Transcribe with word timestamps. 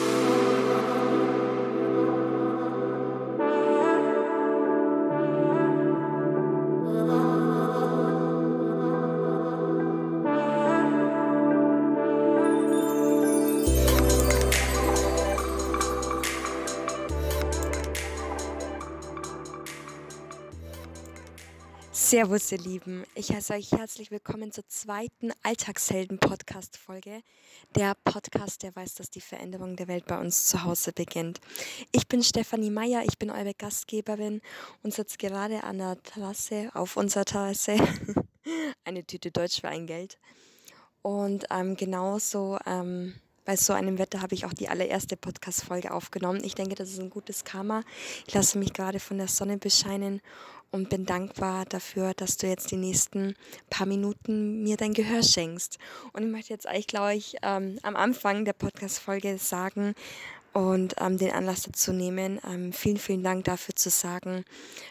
Podcast. 0.00 0.49
Servus, 22.10 22.50
ihr 22.50 22.58
Lieben. 22.58 23.04
Ich 23.14 23.30
heiße 23.30 23.52
euch 23.52 23.70
herzlich 23.70 24.10
willkommen 24.10 24.50
zur 24.50 24.66
zweiten 24.66 25.30
Alltagshelden-Podcast-Folge. 25.44 27.22
Der 27.76 27.94
Podcast, 28.02 28.64
der 28.64 28.74
weiß, 28.74 28.96
dass 28.96 29.10
die 29.10 29.20
Veränderung 29.20 29.76
der 29.76 29.86
Welt 29.86 30.06
bei 30.06 30.18
uns 30.18 30.46
zu 30.46 30.64
Hause 30.64 30.92
beginnt. 30.92 31.40
Ich 31.92 32.08
bin 32.08 32.24
Stefanie 32.24 32.70
Meyer, 32.70 33.04
ich 33.06 33.16
bin 33.16 33.30
eure 33.30 33.54
Gastgeberin 33.54 34.40
und 34.82 34.92
sitze 34.92 35.18
gerade 35.18 35.62
an 35.62 35.78
der 35.78 36.02
Terrasse, 36.02 36.72
auf 36.74 36.96
unserer 36.96 37.26
Terrasse. 37.26 37.76
Eine 38.84 39.04
Tüte 39.04 39.30
Deutsch 39.30 39.60
für 39.60 39.68
ein 39.68 39.86
Geld. 39.86 40.18
Und 41.02 41.44
ähm, 41.52 41.76
genauso 41.76 42.58
ähm, 42.66 43.14
bei 43.44 43.56
so 43.56 43.72
einem 43.72 43.98
Wetter 43.98 44.22
habe 44.22 44.34
ich 44.34 44.44
auch 44.44 44.52
die 44.52 44.68
allererste 44.68 45.16
Podcast-Folge 45.16 45.92
aufgenommen. 45.92 46.42
Ich 46.44 46.54
denke, 46.54 46.74
das 46.74 46.90
ist 46.90 47.00
ein 47.00 47.10
gutes 47.10 47.44
Karma. 47.44 47.82
Ich 48.26 48.34
lasse 48.34 48.58
mich 48.58 48.72
gerade 48.72 49.00
von 49.00 49.18
der 49.18 49.28
Sonne 49.28 49.56
bescheinen 49.56 50.20
und 50.70 50.88
bin 50.88 51.04
dankbar 51.04 51.64
dafür, 51.64 52.14
dass 52.14 52.36
du 52.36 52.46
jetzt 52.46 52.70
die 52.70 52.76
nächsten 52.76 53.34
paar 53.70 53.86
Minuten 53.86 54.62
mir 54.62 54.76
dein 54.76 54.94
Gehör 54.94 55.22
schenkst. 55.22 55.78
Und 56.12 56.22
ich 56.22 56.30
möchte 56.30 56.52
jetzt 56.52 56.66
eigentlich, 56.66 56.86
glaube 56.86 57.14
ich, 57.14 57.36
ähm, 57.42 57.78
am 57.82 57.96
Anfang 57.96 58.44
der 58.44 58.52
Podcast-Folge 58.52 59.38
sagen, 59.38 59.94
und 60.52 60.94
ähm, 60.98 61.16
den 61.16 61.30
Anlass 61.30 61.62
dazu 61.62 61.92
nehmen, 61.92 62.40
ähm, 62.44 62.72
vielen, 62.72 62.96
vielen 62.96 63.22
Dank 63.22 63.44
dafür 63.44 63.74
zu 63.74 63.88
sagen, 63.88 64.44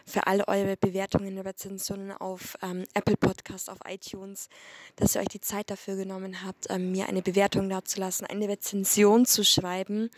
für 0.06 0.26
alle 0.28 0.48
eure 0.48 0.78
Bewertungen 0.78 1.38
und 1.38 1.46
Rezensionen 1.46 2.12
auf 2.12 2.58
ähm, 2.62 2.86
Apple 2.94 3.18
Podcast, 3.18 3.70
auf 3.70 3.80
iTunes, 3.86 4.48
dass 4.96 5.16
ihr 5.16 5.22
euch 5.22 5.28
die 5.28 5.42
Zeit 5.42 5.70
dafür 5.70 5.96
genommen 5.96 6.46
habt, 6.46 6.68
ähm, 6.70 6.92
mir 6.92 7.08
eine 7.08 7.22
Bewertung 7.22 7.68
dazulassen, 7.70 8.26
eine 8.28 8.48
Rezension 8.48 9.26
zu 9.26 9.44
schreiben. 9.44 10.10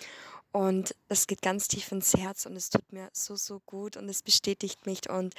Und 0.51 0.95
das 1.07 1.27
geht 1.27 1.41
ganz 1.41 1.69
tief 1.69 1.91
ins 1.91 2.13
Herz 2.13 2.45
und 2.45 2.57
es 2.57 2.69
tut 2.69 2.91
mir 2.91 3.09
so, 3.13 3.35
so 3.37 3.61
gut 3.65 3.95
und 3.95 4.09
es 4.09 4.21
bestätigt 4.21 4.85
mich 4.85 5.09
und 5.09 5.33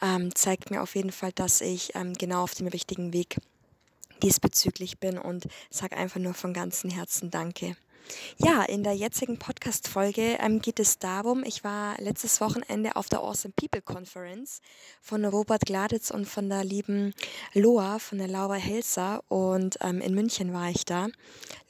ähm, 0.00 0.32
zeigt 0.34 0.70
mir 0.70 0.80
auf 0.80 0.94
jeden 0.94 1.10
Fall, 1.10 1.32
dass 1.32 1.60
ich 1.60 1.94
ähm, 1.96 2.14
genau 2.14 2.44
auf 2.44 2.54
dem 2.54 2.68
richtigen 2.68 3.12
Weg 3.12 3.36
diesbezüglich 4.22 5.00
bin 5.00 5.18
und 5.18 5.48
sage 5.70 5.96
einfach 5.96 6.20
nur 6.20 6.34
von 6.34 6.54
ganzem 6.54 6.88
Herzen 6.88 7.32
Danke. 7.32 7.76
Ja, 8.38 8.62
in 8.62 8.82
der 8.82 8.94
jetzigen 8.94 9.38
Podcast-Folge 9.38 10.38
ähm, 10.40 10.60
geht 10.60 10.80
es 10.80 10.98
darum, 10.98 11.44
ich 11.44 11.64
war 11.64 12.00
letztes 12.00 12.40
Wochenende 12.40 12.96
auf 12.96 13.08
der 13.08 13.20
Awesome 13.20 13.54
People 13.56 13.80
Conference 13.82 14.60
von 15.00 15.24
Robert 15.24 15.64
Gladitz 15.66 16.10
und 16.10 16.26
von 16.26 16.48
der 16.48 16.64
lieben 16.64 17.14
Loa, 17.52 17.98
von 17.98 18.18
der 18.18 18.28
Laura 18.28 18.54
Helser 18.54 19.22
und 19.28 19.78
ähm, 19.80 20.00
in 20.00 20.14
München 20.14 20.52
war 20.52 20.70
ich 20.70 20.84
da 20.84 21.08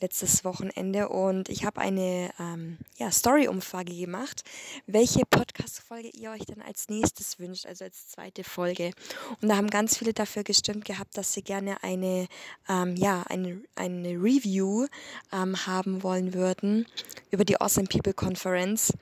letztes 0.01 0.45
Wochenende 0.45 1.09
und 1.09 1.49
ich 1.49 1.65
habe 1.65 1.81
eine 1.81 2.31
ähm, 2.39 2.79
ja, 2.97 3.11
Story-Umfrage 3.11 3.95
gemacht, 3.95 4.43
welche 4.87 5.25
Podcast-Folge 5.27 6.09
ihr 6.09 6.31
euch 6.31 6.45
dann 6.47 6.63
als 6.63 6.89
nächstes 6.89 7.39
wünscht, 7.39 7.67
also 7.67 7.85
als 7.85 8.09
zweite 8.09 8.45
Folge. 8.45 8.93
Und 9.41 9.49
da 9.49 9.57
haben 9.57 9.69
ganz 9.69 9.99
viele 9.99 10.13
dafür 10.13 10.45
gestimmt 10.45 10.85
gehabt, 10.85 11.17
dass 11.17 11.33
sie 11.33 11.43
gerne 11.43 11.83
eine, 11.83 12.29
ähm, 12.69 12.97
ja, 12.97 13.23
eine, 13.29 13.61
eine 13.77 14.11
Review 14.11 14.87
ähm, 15.33 15.67
haben 15.67 16.03
wollen 16.03 16.24
erzählen 16.25 16.35
würden 16.35 16.87
über 17.31 17.45
die 17.45 17.61
Awesome 17.61 17.89
People 17.89 18.15
Conference. 18.15 18.93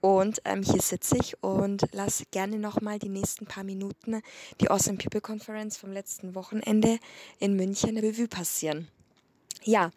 Und 0.00 0.40
ähm, 0.44 0.62
hier 0.62 0.80
sitze 0.80 1.16
ich 1.18 1.42
und 1.42 1.82
lasse 1.92 2.24
gerne 2.30 2.58
nochmal 2.58 2.98
die 2.98 3.08
nächsten 3.08 3.46
paar 3.46 3.64
Minuten 3.64 4.20
die 4.60 4.70
Awesome 4.70 4.98
People 4.98 5.20
Conference 5.20 5.76
vom 5.76 5.90
letzten 5.90 6.34
Wochenende 6.34 6.98
in 7.38 7.56
München 7.56 7.98
Revue 7.98 8.28
passieren. 8.28 8.88
Ja, 9.64 9.90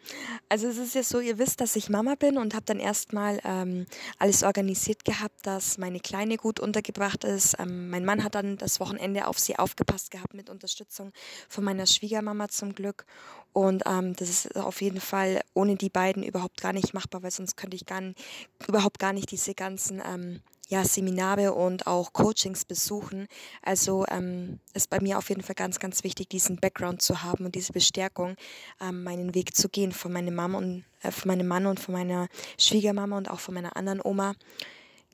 also 0.48 0.66
es 0.68 0.78
ist 0.78 0.94
ja 0.94 1.02
so, 1.02 1.20
ihr 1.20 1.38
wisst, 1.38 1.60
dass 1.60 1.76
ich 1.76 1.88
Mama 1.88 2.14
bin 2.16 2.38
und 2.38 2.54
habe 2.54 2.64
dann 2.64 2.80
erstmal 2.80 3.40
ähm, 3.44 3.86
alles 4.18 4.42
organisiert 4.42 5.04
gehabt, 5.04 5.46
dass 5.46 5.78
meine 5.78 6.00
Kleine 6.00 6.36
gut 6.36 6.58
untergebracht 6.58 7.24
ist. 7.24 7.56
Ähm, 7.58 7.88
mein 7.90 8.04
Mann 8.04 8.24
hat 8.24 8.34
dann 8.34 8.56
das 8.56 8.80
Wochenende 8.80 9.26
auf 9.26 9.38
sie 9.38 9.58
aufgepasst 9.58 10.10
gehabt 10.10 10.34
mit 10.34 10.50
Unterstützung 10.50 11.12
von 11.48 11.64
meiner 11.64 11.86
Schwiegermama 11.86 12.48
zum 12.48 12.74
Glück. 12.74 13.06
Und 13.52 13.82
ähm, 13.86 14.14
das 14.14 14.28
ist 14.28 14.56
auf 14.56 14.80
jeden 14.80 15.00
Fall 15.00 15.40
ohne 15.54 15.76
die 15.76 15.90
beiden 15.90 16.22
überhaupt 16.22 16.60
gar 16.60 16.72
nicht 16.72 16.94
machbar, 16.94 17.22
weil 17.22 17.30
sonst 17.30 17.56
könnte 17.56 17.76
ich 17.76 17.86
gar 17.86 18.00
nicht, 18.00 18.18
überhaupt 18.66 18.98
gar 18.98 19.12
nicht 19.12 19.30
diese 19.30 19.54
ganzen 19.54 20.02
ähm, 20.04 20.40
ja, 20.70 20.84
Seminare 20.84 21.52
und 21.52 21.86
auch 21.88 22.12
Coachings 22.12 22.64
besuchen. 22.64 23.26
Also 23.60 24.06
ähm, 24.08 24.60
ist 24.72 24.88
bei 24.88 25.00
mir 25.00 25.18
auf 25.18 25.28
jeden 25.28 25.42
Fall 25.42 25.56
ganz, 25.56 25.80
ganz 25.80 26.04
wichtig, 26.04 26.28
diesen 26.28 26.56
Background 26.56 27.02
zu 27.02 27.24
haben 27.24 27.44
und 27.44 27.56
diese 27.56 27.72
Bestärkung, 27.72 28.36
ähm, 28.80 29.02
meinen 29.02 29.34
Weg 29.34 29.54
zu 29.54 29.68
gehen 29.68 29.90
von 29.90 30.12
meiner 30.12 30.30
Mama 30.30 30.58
und 30.58 30.84
äh, 31.02 31.10
von 31.10 31.28
meinem 31.28 31.48
Mann 31.48 31.66
und 31.66 31.80
von 31.80 31.92
meiner 31.92 32.28
Schwiegermama 32.56 33.18
und 33.18 33.30
auch 33.30 33.40
von 33.40 33.54
meiner 33.54 33.76
anderen 33.76 34.00
Oma. 34.02 34.34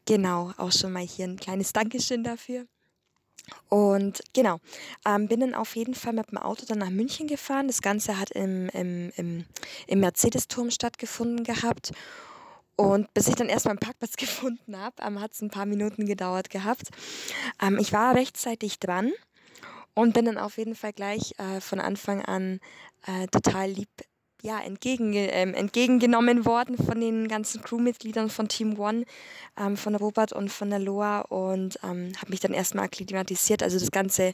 Genau, 0.05 0.53
auch 0.59 0.73
schon 0.73 0.93
mal 0.93 1.03
hier 1.03 1.25
ein 1.25 1.37
kleines 1.37 1.73
Dankeschön 1.73 2.23
dafür. 2.23 2.67
Und 3.71 4.23
genau, 4.35 4.59
ähm, 5.07 5.27
bin 5.27 5.41
dann 5.41 5.55
auf 5.55 5.75
jeden 5.75 5.95
Fall 5.95 6.13
mit 6.13 6.31
dem 6.31 6.39
Auto 6.39 6.67
dann 6.67 6.79
nach 6.79 6.91
München 6.91 7.29
gefahren. 7.29 7.69
Das 7.69 7.81
Ganze 7.81 8.19
hat 8.19 8.31
im, 8.33 8.69
im, 8.71 9.11
im, 9.17 9.47
im 9.87 10.01
Mercedes-Turm 10.01 10.71
stattgefunden 10.71 11.45
gehabt. 11.45 11.93
Und 12.77 13.13
bis 13.15 13.29
ich 13.29 13.35
dann 13.35 13.49
erstmal 13.49 13.73
einen 13.73 13.81
Parkplatz 13.81 14.13
gefunden 14.17 14.79
habe, 14.79 14.97
ähm, 15.03 15.21
hat 15.21 15.33
es 15.33 15.41
ein 15.41 15.51
paar 15.51 15.67
Minuten 15.67 16.07
gedauert 16.07 16.51
gehabt. 16.51 16.91
Ähm, 17.61 17.79
ich 17.79 17.93
war 17.93 18.15
rechtzeitig 18.15 18.79
dran 18.79 19.13
und 19.95 20.13
bin 20.13 20.27
dann 20.27 20.39
auf 20.39 20.59
jeden 20.59 20.75
Fall 20.75 20.93
gleich 20.93 21.35
äh, 21.39 21.61
von 21.61 21.81
Anfang 21.81 22.23
an 22.25 22.61
äh, 23.07 23.27
total 23.29 23.71
lieb 23.71 23.89
ja, 24.43 24.61
entgegen, 24.61 25.13
ähm, 25.15 25.55
entgegengenommen 25.55 26.45
worden 26.45 26.77
von 26.77 27.01
den 27.01 27.27
ganzen 27.27 27.63
Crewmitgliedern 27.63 28.31
von 28.31 28.49
Team 28.49 28.79
One, 28.79 29.05
ähm, 29.59 29.77
von 29.77 29.95
Robert 29.97 30.33
und 30.33 30.53
von 30.53 30.71
der 30.71 30.79
Loa 30.79 31.23
und 31.23 31.79
ähm, 31.83 32.13
habe 32.17 32.31
mich 32.31 32.41
dann 32.41 32.53
erstmal 32.53 32.85
akklimatisiert. 32.85 33.63
Also 33.63 33.79
das 33.79 33.91
ganze, 33.91 34.33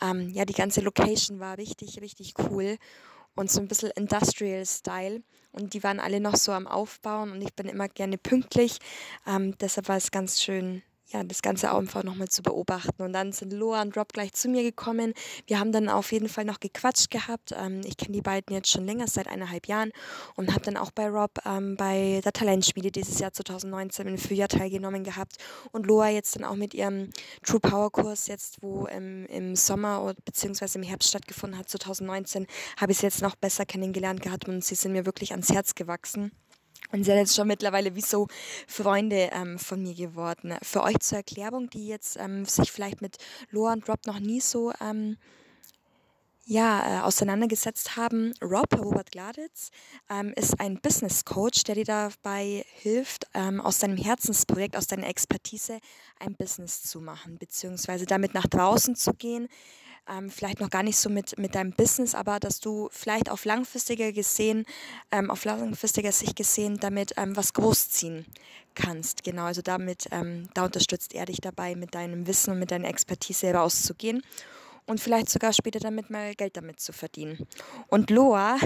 ähm, 0.00 0.30
ja, 0.30 0.46
die 0.46 0.54
ganze 0.54 0.80
Location 0.80 1.38
war 1.38 1.58
richtig, 1.58 2.00
richtig 2.00 2.34
cool 2.50 2.78
und 3.34 3.50
so 3.50 3.60
ein 3.60 3.68
bisschen 3.68 3.90
Industrial 3.90 4.64
Style. 4.66 5.22
Und 5.52 5.74
die 5.74 5.82
waren 5.82 6.00
alle 6.00 6.20
noch 6.20 6.36
so 6.36 6.52
am 6.52 6.66
Aufbauen 6.66 7.32
und 7.32 7.42
ich 7.42 7.54
bin 7.54 7.68
immer 7.68 7.88
gerne 7.88 8.18
pünktlich. 8.18 8.78
Ähm, 9.26 9.56
deshalb 9.58 9.88
war 9.88 9.96
es 9.96 10.10
ganz 10.10 10.40
schön 10.40 10.82
ja, 11.12 11.22
das 11.24 11.42
Ganze 11.42 11.72
auch 11.72 11.78
einfach 11.78 12.02
nochmal 12.02 12.28
zu 12.28 12.42
beobachten. 12.42 13.02
Und 13.02 13.12
dann 13.12 13.32
sind 13.32 13.52
Loa 13.52 13.82
und 13.82 13.96
Rob 13.96 14.12
gleich 14.12 14.32
zu 14.32 14.48
mir 14.48 14.62
gekommen. 14.62 15.14
Wir 15.46 15.58
haben 15.58 15.72
dann 15.72 15.88
auf 15.88 16.12
jeden 16.12 16.28
Fall 16.28 16.44
noch 16.44 16.60
gequatscht 16.60 17.10
gehabt. 17.10 17.52
Ähm, 17.56 17.82
ich 17.84 17.96
kenne 17.96 18.12
die 18.12 18.22
beiden 18.22 18.54
jetzt 18.54 18.70
schon 18.70 18.84
länger, 18.84 19.06
seit 19.06 19.28
eineinhalb 19.28 19.66
Jahren. 19.66 19.92
Und 20.36 20.52
habe 20.52 20.64
dann 20.64 20.76
auch 20.76 20.90
bei 20.90 21.08
Rob 21.08 21.32
ähm, 21.44 21.76
bei 21.76 22.20
der 22.24 22.32
Talentschmiede 22.32 22.90
dieses 22.90 23.18
Jahr 23.18 23.32
2019 23.32 24.06
im 24.06 24.18
Frühjahr 24.18 24.48
teilgenommen 24.48 25.04
gehabt. 25.04 25.36
Und 25.70 25.86
Loa 25.86 26.08
jetzt 26.08 26.36
dann 26.36 26.44
auch 26.44 26.56
mit 26.56 26.74
ihrem 26.74 27.10
True 27.44 27.60
Power 27.60 27.90
Kurs 27.90 28.26
jetzt, 28.26 28.62
wo 28.62 28.86
ähm, 28.88 29.26
im 29.26 29.56
Sommer 29.56 30.14
bzw. 30.24 30.78
im 30.78 30.82
Herbst 30.82 31.10
stattgefunden 31.10 31.58
hat, 31.58 31.68
2019, 31.68 32.46
habe 32.80 32.92
ich 32.92 32.98
sie 32.98 33.06
jetzt 33.06 33.22
noch 33.22 33.36
besser 33.36 33.66
kennengelernt 33.66 34.22
gehabt 34.22 34.48
und 34.48 34.64
sie 34.64 34.74
sind 34.74 34.92
mir 34.92 35.06
wirklich 35.06 35.32
ans 35.32 35.50
Herz 35.50 35.74
gewachsen. 35.74 36.32
Und 36.90 37.04
sind 37.04 37.16
jetzt 37.16 37.34
schon 37.34 37.48
mittlerweile 37.48 37.94
wie 37.94 38.02
so 38.02 38.28
Freunde 38.66 39.30
ähm, 39.32 39.58
von 39.58 39.82
mir 39.82 39.94
geworden. 39.94 40.56
Für 40.62 40.82
euch 40.82 40.98
zur 41.00 41.18
Erklärung, 41.18 41.70
die 41.70 41.86
jetzt 41.86 42.18
ähm, 42.18 42.44
sich 42.44 42.70
vielleicht 42.70 43.00
mit 43.00 43.16
Loa 43.50 43.72
und 43.72 43.88
Rob 43.88 44.06
noch 44.06 44.20
nie 44.20 44.40
so 44.40 44.72
ähm, 44.80 45.16
ja, 46.44 47.00
äh, 47.00 47.02
auseinandergesetzt 47.02 47.96
haben. 47.96 48.34
Rob, 48.42 48.66
Robert 48.78 49.12
Gladitz, 49.12 49.70
ähm, 50.10 50.32
ist 50.36 50.58
ein 50.60 50.80
Business 50.80 51.24
Coach, 51.24 51.62
der 51.64 51.76
dir 51.76 51.84
dabei 51.84 52.64
hilft, 52.74 53.26
ähm, 53.34 53.60
aus 53.60 53.78
deinem 53.78 53.96
Herzensprojekt, 53.96 54.76
aus 54.76 54.86
deiner 54.86 55.06
Expertise 55.06 55.78
ein 56.18 56.34
Business 56.34 56.82
zu 56.82 57.00
machen, 57.00 57.38
beziehungsweise 57.38 58.06
damit 58.06 58.34
nach 58.34 58.46
draußen 58.46 58.96
zu 58.96 59.12
gehen. 59.14 59.48
Ähm, 60.08 60.30
vielleicht 60.30 60.58
noch 60.58 60.70
gar 60.70 60.82
nicht 60.82 60.96
so 60.96 61.08
mit, 61.08 61.38
mit 61.38 61.54
deinem 61.54 61.72
Business, 61.72 62.14
aber 62.14 62.40
dass 62.40 62.58
du 62.58 62.88
vielleicht 62.90 63.30
auf 63.30 63.44
langfristiger 63.44 64.10
gesehen, 64.12 64.66
ähm, 65.12 65.30
auf 65.30 65.44
langfristiger 65.44 66.10
Sicht 66.10 66.34
gesehen, 66.34 66.78
damit 66.78 67.12
ähm, 67.16 67.36
was 67.36 67.52
großziehen 67.52 68.26
kannst. 68.74 69.22
Genau, 69.22 69.44
also 69.44 69.62
damit, 69.62 70.08
ähm, 70.10 70.48
da 70.54 70.64
unterstützt 70.64 71.14
er 71.14 71.26
dich 71.26 71.40
dabei, 71.40 71.76
mit 71.76 71.94
deinem 71.94 72.26
Wissen 72.26 72.52
und 72.52 72.58
mit 72.58 72.72
deiner 72.72 72.88
Expertise 72.88 73.52
rauszugehen 73.52 74.22
und 74.86 75.00
vielleicht 75.00 75.28
sogar 75.28 75.52
später 75.52 75.78
damit 75.78 76.10
mal 76.10 76.34
Geld 76.34 76.56
damit 76.56 76.80
zu 76.80 76.92
verdienen. 76.92 77.46
Und 77.88 78.10
Loa, 78.10 78.58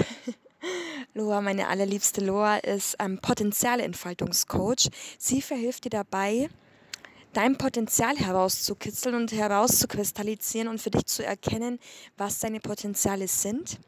Loa, 1.15 1.41
meine 1.41 1.69
allerliebste 1.69 2.25
Loa, 2.25 2.57
ist 2.59 2.97
ähm, 2.99 3.19
Potenzialentfaltungscoach. 3.21 4.89
Sie 5.19 5.43
verhilft 5.43 5.85
dir 5.85 5.91
dabei, 5.91 6.49
dein 7.37 7.59
Potenzial 7.59 8.17
herauszukitzeln 8.17 9.15
und 9.15 9.31
herauszukristallisieren 9.31 10.69
und 10.69 10.81
für 10.81 10.91
dich 10.91 11.05
zu 11.05 11.23
erkennen, 11.23 11.79
was 12.17 12.39
deine 12.39 12.61
Potenziale 12.61 13.29
sind 13.29 13.79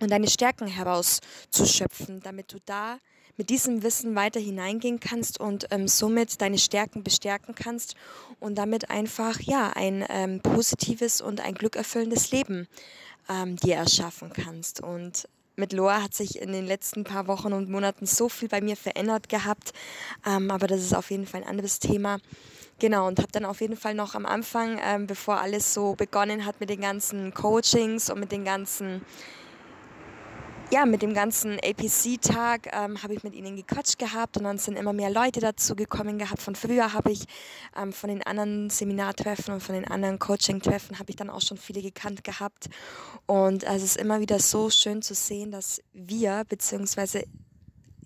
und 0.00 0.10
deine 0.10 0.28
Stärken 0.28 0.66
herauszuschöpfen, 0.66 2.20
damit 2.20 2.52
du 2.52 2.58
da 2.66 2.98
mit 3.36 3.50
diesem 3.50 3.84
Wissen 3.84 4.16
weiter 4.16 4.40
hineingehen 4.40 4.98
kannst 4.98 5.38
und 5.38 5.68
ähm, 5.70 5.86
somit 5.86 6.40
deine 6.40 6.58
Stärken 6.58 7.04
bestärken 7.04 7.54
kannst 7.54 7.94
und 8.40 8.56
damit 8.56 8.90
einfach 8.90 9.40
ja 9.40 9.70
ein 9.74 10.04
ähm, 10.08 10.40
positives 10.40 11.20
und 11.20 11.40
ein 11.40 11.54
glückerfüllendes 11.54 12.32
Leben 12.32 12.66
ähm, 13.30 13.56
dir 13.56 13.76
erschaffen 13.76 14.32
kannst. 14.32 14.82
Und 14.82 15.28
mit 15.54 15.72
Loa 15.72 16.02
hat 16.02 16.14
sich 16.14 16.40
in 16.40 16.52
den 16.52 16.66
letzten 16.66 17.04
paar 17.04 17.28
Wochen 17.28 17.52
und 17.52 17.70
Monaten 17.70 18.06
so 18.06 18.28
viel 18.28 18.48
bei 18.48 18.60
mir 18.60 18.76
verändert 18.76 19.28
gehabt, 19.28 19.72
ähm, 20.26 20.50
aber 20.50 20.66
das 20.66 20.80
ist 20.80 20.94
auf 20.94 21.10
jeden 21.10 21.26
Fall 21.26 21.42
ein 21.42 21.48
anderes 21.48 21.78
Thema. 21.78 22.18
Genau, 22.82 23.06
und 23.06 23.20
habe 23.20 23.30
dann 23.30 23.44
auf 23.44 23.60
jeden 23.60 23.76
Fall 23.76 23.94
noch 23.94 24.16
am 24.16 24.26
Anfang, 24.26 24.80
ähm, 24.84 25.06
bevor 25.06 25.40
alles 25.40 25.72
so 25.72 25.94
begonnen 25.94 26.44
hat 26.44 26.58
mit 26.58 26.68
den 26.68 26.80
ganzen 26.80 27.32
Coachings 27.32 28.10
und 28.10 28.18
mit 28.18 28.32
den 28.32 28.44
ganzen 28.44 29.02
ja, 30.72 30.84
mit 30.84 31.00
dem 31.00 31.14
ganzen 31.14 31.60
APC-Tag 31.62 32.70
ähm, 32.72 33.00
habe 33.00 33.14
ich 33.14 33.22
mit 33.22 33.36
ihnen 33.36 33.54
gequatscht 33.54 34.00
gehabt 34.00 34.36
und 34.36 34.42
dann 34.44 34.58
sind 34.58 34.76
immer 34.76 34.92
mehr 34.92 35.10
Leute 35.10 35.38
dazu 35.38 35.76
gekommen 35.76 36.18
gehabt. 36.18 36.42
Von 36.42 36.56
früher 36.56 36.92
habe 36.92 37.12
ich 37.12 37.26
ähm, 37.76 37.92
von 37.92 38.08
den 38.08 38.24
anderen 38.24 38.68
Seminartreffen 38.68 39.54
und 39.54 39.62
von 39.62 39.76
den 39.76 39.86
anderen 39.86 40.18
Coaching-Treffen 40.18 40.98
habe 40.98 41.10
ich 41.10 41.16
dann 41.16 41.30
auch 41.30 41.42
schon 41.42 41.58
viele 41.58 41.82
gekannt 41.82 42.24
gehabt. 42.24 42.68
Und 43.26 43.62
es 43.62 43.84
ist 43.84 43.96
immer 43.96 44.18
wieder 44.18 44.40
so 44.40 44.70
schön 44.70 45.02
zu 45.02 45.14
sehen, 45.14 45.52
dass 45.52 45.80
wir, 45.92 46.42
beziehungsweise 46.48 47.26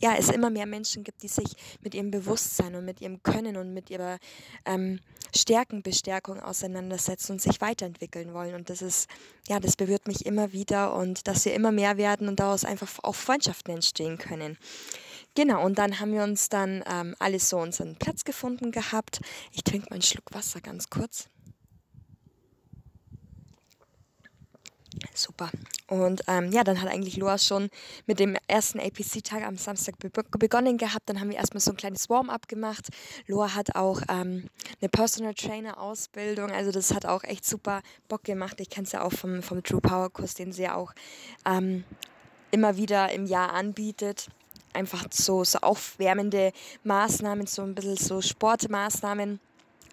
ja, 0.00 0.14
es 0.16 0.28
immer 0.28 0.50
mehr 0.50 0.66
Menschen 0.66 1.04
gibt, 1.04 1.22
die 1.22 1.28
sich 1.28 1.56
mit 1.82 1.94
ihrem 1.94 2.10
Bewusstsein 2.10 2.74
und 2.74 2.84
mit 2.84 3.00
ihrem 3.00 3.22
Können 3.22 3.56
und 3.56 3.72
mit 3.72 3.90
ihrer 3.90 4.18
ähm, 4.64 5.00
Stärkenbestärkung 5.34 6.40
auseinandersetzen 6.40 7.32
und 7.32 7.42
sich 7.42 7.60
weiterentwickeln 7.60 8.34
wollen. 8.34 8.54
Und 8.54 8.70
das 8.70 8.82
ist, 8.82 9.08
ja, 9.48 9.60
das 9.60 9.76
berührt 9.76 10.06
mich 10.06 10.26
immer 10.26 10.52
wieder 10.52 10.94
und 10.94 11.26
dass 11.28 11.44
wir 11.44 11.54
immer 11.54 11.72
mehr 11.72 11.96
werden 11.96 12.28
und 12.28 12.40
daraus 12.40 12.64
einfach 12.64 12.90
auch 13.02 13.14
Freundschaften 13.14 13.74
entstehen 13.74 14.18
können. 14.18 14.58
Genau, 15.34 15.64
und 15.64 15.78
dann 15.78 16.00
haben 16.00 16.12
wir 16.12 16.22
uns 16.22 16.48
dann 16.48 16.82
ähm, 16.90 17.14
alles 17.18 17.50
so 17.50 17.58
unseren 17.58 17.96
Platz 17.96 18.24
gefunden 18.24 18.72
gehabt. 18.72 19.20
Ich 19.52 19.64
trinke 19.64 19.88
mal 19.90 19.96
einen 19.96 20.02
Schluck 20.02 20.32
Wasser 20.32 20.60
ganz 20.60 20.88
kurz. 20.88 21.28
Super. 25.14 25.50
Und 25.88 26.22
ähm, 26.26 26.50
ja, 26.50 26.64
dann 26.64 26.80
hat 26.80 26.88
eigentlich 26.88 27.16
Loa 27.16 27.38
schon 27.38 27.70
mit 28.06 28.18
dem 28.18 28.36
ersten 28.48 28.80
APC-Tag 28.80 29.44
am 29.44 29.56
Samstag 29.56 29.98
be 29.98 30.10
begonnen 30.10 30.78
gehabt. 30.78 31.08
Dann 31.08 31.20
haben 31.20 31.30
wir 31.30 31.36
erstmal 31.36 31.60
so 31.60 31.70
ein 31.70 31.76
kleines 31.76 32.08
Warm-up 32.10 32.48
gemacht. 32.48 32.88
Loa 33.26 33.54
hat 33.54 33.76
auch 33.76 34.00
ähm, 34.08 34.48
eine 34.80 34.88
Personal 34.88 35.34
Trainer-Ausbildung. 35.34 36.50
Also 36.50 36.72
das 36.72 36.92
hat 36.92 37.06
auch 37.06 37.22
echt 37.24 37.44
super 37.44 37.82
Bock 38.08 38.24
gemacht. 38.24 38.60
Ich 38.60 38.68
kenne 38.68 38.86
es 38.86 38.92
ja 38.92 39.02
auch 39.02 39.12
vom, 39.12 39.42
vom 39.42 39.62
True 39.62 39.80
Power 39.80 40.10
Kurs, 40.10 40.34
den 40.34 40.52
sie 40.52 40.62
ja 40.62 40.74
auch 40.74 40.92
ähm, 41.44 41.84
immer 42.50 42.76
wieder 42.76 43.12
im 43.12 43.26
Jahr 43.26 43.52
anbietet. 43.52 44.28
Einfach 44.72 45.06
so, 45.10 45.44
so 45.44 45.58
aufwärmende 45.60 46.52
Maßnahmen, 46.84 47.46
so 47.46 47.62
ein 47.62 47.74
bisschen 47.74 47.96
so 47.96 48.20
Sportmaßnahmen, 48.20 49.40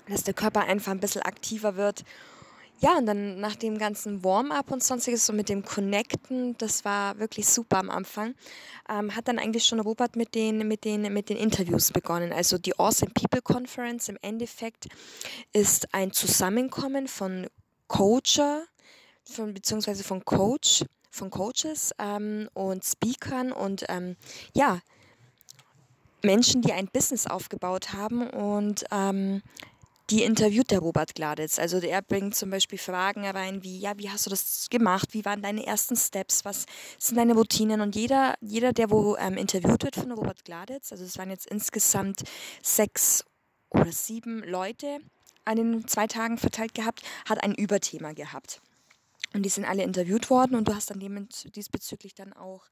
dass 0.10 0.24
der 0.24 0.34
Körper 0.34 0.62
einfach 0.62 0.92
ein 0.92 1.00
bisschen 1.00 1.22
aktiver 1.22 1.76
wird 1.76 2.04
ja, 2.84 2.98
und 2.98 3.06
dann 3.06 3.40
nach 3.40 3.56
dem 3.56 3.78
ganzen 3.78 4.26
Warm-up 4.26 4.70
und 4.70 4.84
sonstiges, 4.84 5.26
so 5.26 5.32
mit 5.32 5.48
dem 5.48 5.64
Connecten, 5.64 6.58
das 6.58 6.84
war 6.84 7.18
wirklich 7.18 7.48
super 7.48 7.78
am 7.78 7.90
Anfang, 7.90 8.36
ähm, 8.90 9.16
hat 9.16 9.30
dann 9.30 9.40
eigentlich 9.40 9.64
schon 9.64 9.80
Robert 9.80 10.18
mit 10.18 10.36
den, 10.36 10.68
mit, 10.68 10.84
den, 10.84 11.14
mit 11.14 11.30
den 11.30 11.38
Interviews 11.38 11.92
begonnen. 11.92 12.34
Also 12.34 12.58
die 12.58 12.78
Awesome 12.78 13.14
People 13.14 13.42
Conference 13.42 14.10
im 14.10 14.18
Endeffekt 14.22 14.90
ist 15.54 15.94
ein 15.94 16.12
Zusammenkommen 16.12 17.08
von 17.08 17.48
Coacher, 17.88 18.66
von, 19.24 19.54
beziehungsweise 19.54 20.04
von 20.04 20.26
Coach, 20.26 20.84
von 21.10 21.30
Coaches 21.30 21.92
ähm, 22.00 22.50
und 22.54 22.84
Speakern 22.84 23.54
und 23.54 23.86
ähm, 23.88 24.18
ja, 24.54 24.82
Menschen, 26.22 26.62
die 26.62 26.74
ein 26.74 26.90
Business 26.92 27.28
aufgebaut 27.28 27.94
haben 27.94 28.30
und 28.30 28.84
ähm, 28.92 29.42
die 30.10 30.24
interviewt 30.24 30.72
der 30.72 30.80
Robert 30.80 31.16
Gladitz. 31.16 31.60
Also 31.60 31.80
er 31.80 32.02
bringt 32.02 32.36
zum 32.36 32.50
Beispiel 32.50 32.78
Fragen 32.78 33.26
rein 33.26 33.64
wie, 33.64 33.80
ja, 33.80 33.98
wie 33.98 34.10
hast 34.10 34.26
du 34.26 34.30
das 34.30 34.68
gemacht? 34.70 35.14
Wie 35.14 35.26
waren 35.26 35.42
deine 35.42 35.66
ersten 35.66 35.96
Steps? 35.96 36.44
Was 36.46 36.66
sind 37.00 37.18
deine 37.18 37.34
Routinen? 37.34 37.82
Und 37.82 37.96
jeder, 37.96 38.36
jeder 38.42 38.74
der 38.74 38.92
wo 38.92 39.16
ähm, 39.18 39.38
interviewt 39.38 39.84
wird 39.84 39.96
von 39.96 40.12
Robert 40.12 40.44
Gladitz, 40.44 40.92
also 40.92 41.04
es 41.04 41.18
waren 41.18 41.30
jetzt 41.30 41.48
insgesamt 41.48 42.24
sechs 42.62 43.24
oder 43.70 43.92
sieben 43.92 44.44
Leute 44.44 45.00
an 45.46 45.58
den 45.58 45.88
zwei 45.88 46.08
Tagen 46.08 46.38
verteilt 46.38 46.74
gehabt, 46.74 47.02
hat 47.28 47.44
ein 47.44 47.56
Überthema 47.56 48.14
gehabt. 48.14 48.62
Und 49.34 49.44
die 49.44 49.50
sind 49.50 49.66
alle 49.66 49.84
interviewt 49.84 50.30
worden 50.30 50.56
und 50.56 50.68
du 50.68 50.76
hast 50.76 50.92
dann 50.92 51.28
diesbezüglich 51.56 52.14
dann 52.14 52.34
auch 52.34 52.68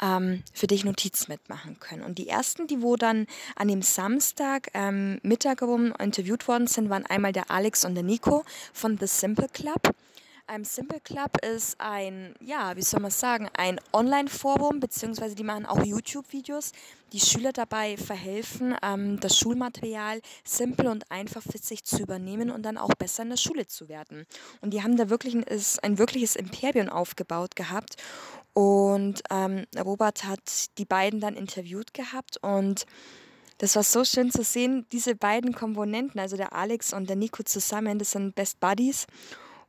ähm, 0.00 0.42
für 0.52 0.66
dich 0.66 0.84
Notizen 0.84 1.32
mitmachen 1.32 1.78
können. 1.80 2.02
Und 2.02 2.18
die 2.18 2.28
ersten, 2.28 2.66
die 2.66 2.82
wo 2.82 2.96
dann 2.96 3.26
an 3.54 3.68
dem 3.68 3.82
Samstag 3.82 4.68
ähm, 4.74 5.18
Mittag 5.22 5.60
herum 5.60 5.94
interviewt 5.98 6.48
worden 6.48 6.66
sind, 6.66 6.90
waren 6.90 7.06
einmal 7.06 7.32
der 7.32 7.50
Alex 7.50 7.84
und 7.84 7.94
der 7.94 8.04
Nico 8.04 8.44
von 8.72 8.98
The 8.98 9.06
Simple 9.06 9.48
Club. 9.48 9.94
Ein 10.48 10.64
Simple 10.64 11.00
Club 11.00 11.44
ist 11.44 11.74
ein, 11.80 12.32
ja, 12.40 12.76
wie 12.76 12.82
soll 12.82 13.00
man 13.00 13.10
sagen, 13.10 13.48
ein 13.58 13.80
Online-Forum, 13.92 14.78
beziehungsweise 14.78 15.34
die 15.34 15.42
machen 15.42 15.66
auch 15.66 15.84
YouTube-Videos, 15.84 16.70
die 17.12 17.18
Schüler 17.18 17.52
dabei 17.52 17.96
verhelfen, 17.96 18.76
ähm, 18.80 19.18
das 19.18 19.36
Schulmaterial 19.36 20.20
simpel 20.44 20.86
und 20.86 21.10
einfach 21.10 21.42
für 21.42 21.58
sich 21.58 21.82
zu 21.82 22.00
übernehmen 22.00 22.52
und 22.52 22.62
dann 22.62 22.78
auch 22.78 22.94
besser 22.94 23.24
in 23.24 23.30
der 23.30 23.38
Schule 23.38 23.66
zu 23.66 23.88
werden. 23.88 24.24
Und 24.60 24.72
die 24.72 24.84
haben 24.84 24.96
da 24.96 25.10
wirklich 25.10 25.34
ein, 25.34 25.44
ein 25.82 25.98
wirkliches 25.98 26.36
Imperium 26.36 26.90
aufgebaut 26.90 27.56
gehabt. 27.56 27.96
Und 28.52 29.22
ähm, 29.30 29.66
Robert 29.76 30.22
hat 30.22 30.78
die 30.78 30.84
beiden 30.84 31.18
dann 31.18 31.34
interviewt 31.34 31.92
gehabt 31.92 32.36
und 32.40 32.86
das 33.58 33.74
war 33.74 33.82
so 33.82 34.04
schön 34.04 34.30
zu 34.30 34.44
sehen, 34.44 34.86
diese 34.92 35.16
beiden 35.16 35.54
Komponenten, 35.54 36.20
also 36.20 36.36
der 36.36 36.52
Alex 36.52 36.92
und 36.92 37.08
der 37.08 37.16
Nico 37.16 37.42
zusammen, 37.42 37.98
das 37.98 38.12
sind 38.12 38.34
Best 38.34 38.60
Buddies 38.60 39.06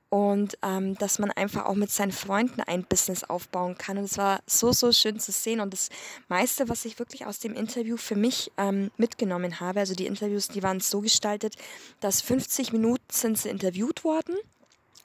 und 0.09 0.57
ähm, 0.63 0.95
dass 0.95 1.19
man 1.19 1.31
einfach 1.31 1.65
auch 1.65 1.75
mit 1.75 1.91
seinen 1.91 2.11
Freunden 2.11 2.61
ein 2.61 2.83
Business 2.83 3.23
aufbauen 3.23 3.77
kann. 3.77 3.97
Und 3.97 4.05
es 4.05 4.17
war 4.17 4.39
so, 4.45 4.71
so 4.71 4.91
schön 4.91 5.19
zu 5.19 5.31
sehen. 5.31 5.59
Und 5.59 5.73
das 5.73 5.89
meiste, 6.29 6.69
was 6.69 6.85
ich 6.85 6.97
wirklich 6.99 7.25
aus 7.25 7.39
dem 7.39 7.53
Interview 7.53 7.97
für 7.97 8.15
mich 8.15 8.51
ähm, 8.57 8.91
mitgenommen 8.97 9.59
habe, 9.59 9.81
also 9.81 9.95
die 9.95 10.05
Interviews, 10.05 10.47
die 10.47 10.63
waren 10.63 10.79
so 10.79 11.01
gestaltet, 11.01 11.55
dass 11.99 12.21
50 12.21 12.71
Minuten 12.71 13.03
sind 13.11 13.37
sie 13.37 13.49
interviewt 13.49 14.03
worden 14.03 14.37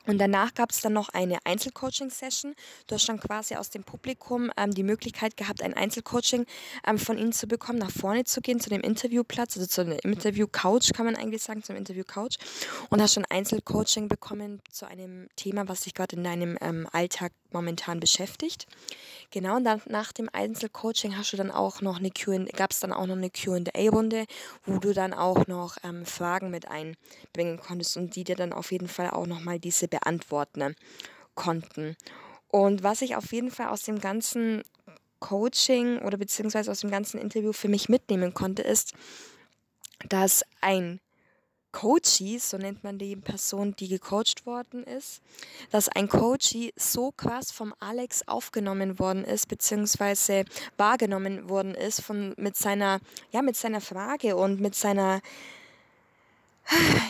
und 0.07 0.19
danach 0.19 0.55
gab 0.55 0.71
es 0.71 0.81
dann 0.81 0.93
noch 0.93 1.09
eine 1.11 1.39
Einzelcoaching-Session. 1.45 2.55
Du 2.87 2.95
hast 2.95 3.09
dann 3.09 3.21
quasi 3.21 3.55
aus 3.55 3.71
dem 3.71 3.85
Publikum 3.85 4.51
ähm, 4.57 4.73
die 4.73 4.83
Möglichkeit 4.83 5.37
gehabt, 5.37 5.63
ein 5.63 5.75
Einzelcoaching 5.75 6.47
ähm, 6.87 6.99
von 6.99 7.19
ihnen 7.19 7.33
zu 7.33 7.47
bekommen, 7.47 7.79
nach 7.79 7.91
vorne 7.91 8.25
zu 8.25 8.41
gehen, 8.41 8.61
zu 8.61 8.71
dem 8.71 8.81
Interviewplatz, 8.81 9.57
also 9.57 9.67
zu 9.67 9.85
der 9.85 10.05
Interview-Couch, 10.05 10.93
kann 10.93 11.07
man 11.07 11.17
eigentlich 11.17 11.43
sagen, 11.43 11.63
zum 11.63 11.77
Interview-Couch. 11.77 12.37
Und 12.91 13.01
hast 13.01 13.15
schon 13.15 13.25
Einzelcoaching 13.29 14.09
bekommen 14.09 14.61
zu 14.71 14.87
einem 14.87 15.29
Thema, 15.37 15.69
was 15.69 15.83
dich 15.83 15.95
gerade 15.95 16.17
in 16.17 16.25
deinem 16.25 16.59
ähm, 16.61 16.89
Alltag 16.93 17.33
momentan 17.53 18.01
beschäftigt. 18.01 18.67
Genau, 19.33 19.57
und 19.57 19.65
dann 19.65 19.81
nach 19.87 20.13
dem 20.13 20.29
Einzelcoaching 20.31 21.17
hast 21.17 21.33
du 21.33 21.39
dann 21.39 21.51
auch 21.51 21.81
noch 21.81 21.99
eine 21.99 22.11
gab 22.11 22.71
es 22.71 22.81
dann 22.81 22.93
auch 22.93 23.07
noch 23.07 23.17
eine 23.17 23.31
QA-Runde, 23.31 24.27
wo 24.67 24.79
du 24.79 24.93
dann 24.93 25.15
auch 25.15 25.47
noch 25.47 25.79
ähm, 25.83 26.05
Fragen 26.05 26.51
mit 26.51 26.69
einbringen 26.69 27.59
konntest 27.59 27.97
und 27.97 28.15
die 28.15 28.25
dir 28.25 28.37
dann 28.37 28.53
auf 28.53 28.73
jeden 28.73 28.89
Fall 28.89 29.09
auch 29.09 29.27
nochmal 29.27 29.59
diese 29.59 29.89
beantworten 29.89 30.77
konnten. 31.35 31.97
Und 32.49 32.83
was 32.83 33.01
ich 33.01 33.17
auf 33.17 33.33
jeden 33.33 33.51
Fall 33.51 33.69
aus 33.69 33.85
dem 33.85 34.01
ganzen 34.01 34.63
Coaching 35.19 36.01
oder 36.01 36.19
beziehungsweise 36.19 36.71
aus 36.71 36.81
dem 36.81 36.91
ganzen 36.91 37.19
Interview 37.19 37.55
für 37.55 37.69
mich 37.69 37.89
mitnehmen 37.89 38.35
konnte, 38.35 38.61
ist, 38.61 38.93
dass 40.11 40.45
ein 40.61 41.01
Coachee, 41.73 42.39
so 42.39 42.59
nennt 42.59 42.85
man 42.85 42.99
die 42.99 43.17
Person, 43.17 43.75
die 43.77 43.89
gecoacht 43.89 44.47
worden 44.47 44.85
ist, 44.85 45.23
dass 45.71 45.89
ein 45.89 46.09
Coachee 46.09 46.73
so 46.77 47.11
krass 47.11 47.51
vom 47.51 47.75
Alex 47.81 48.29
aufgenommen 48.29 48.99
worden 48.99 49.25
ist, 49.25 49.49
beziehungsweise 49.49 50.45
wahrgenommen 50.77 51.49
worden 51.49 51.75
ist 51.75 52.03
von, 52.03 52.35
mit 52.37 52.57
seiner, 52.57 53.01
ja, 53.31 53.43
mit 53.43 53.57
seiner 53.57 53.81
Frage 53.81 54.37
und 54.37 54.61
mit 54.61 54.75
seiner, 54.75 55.23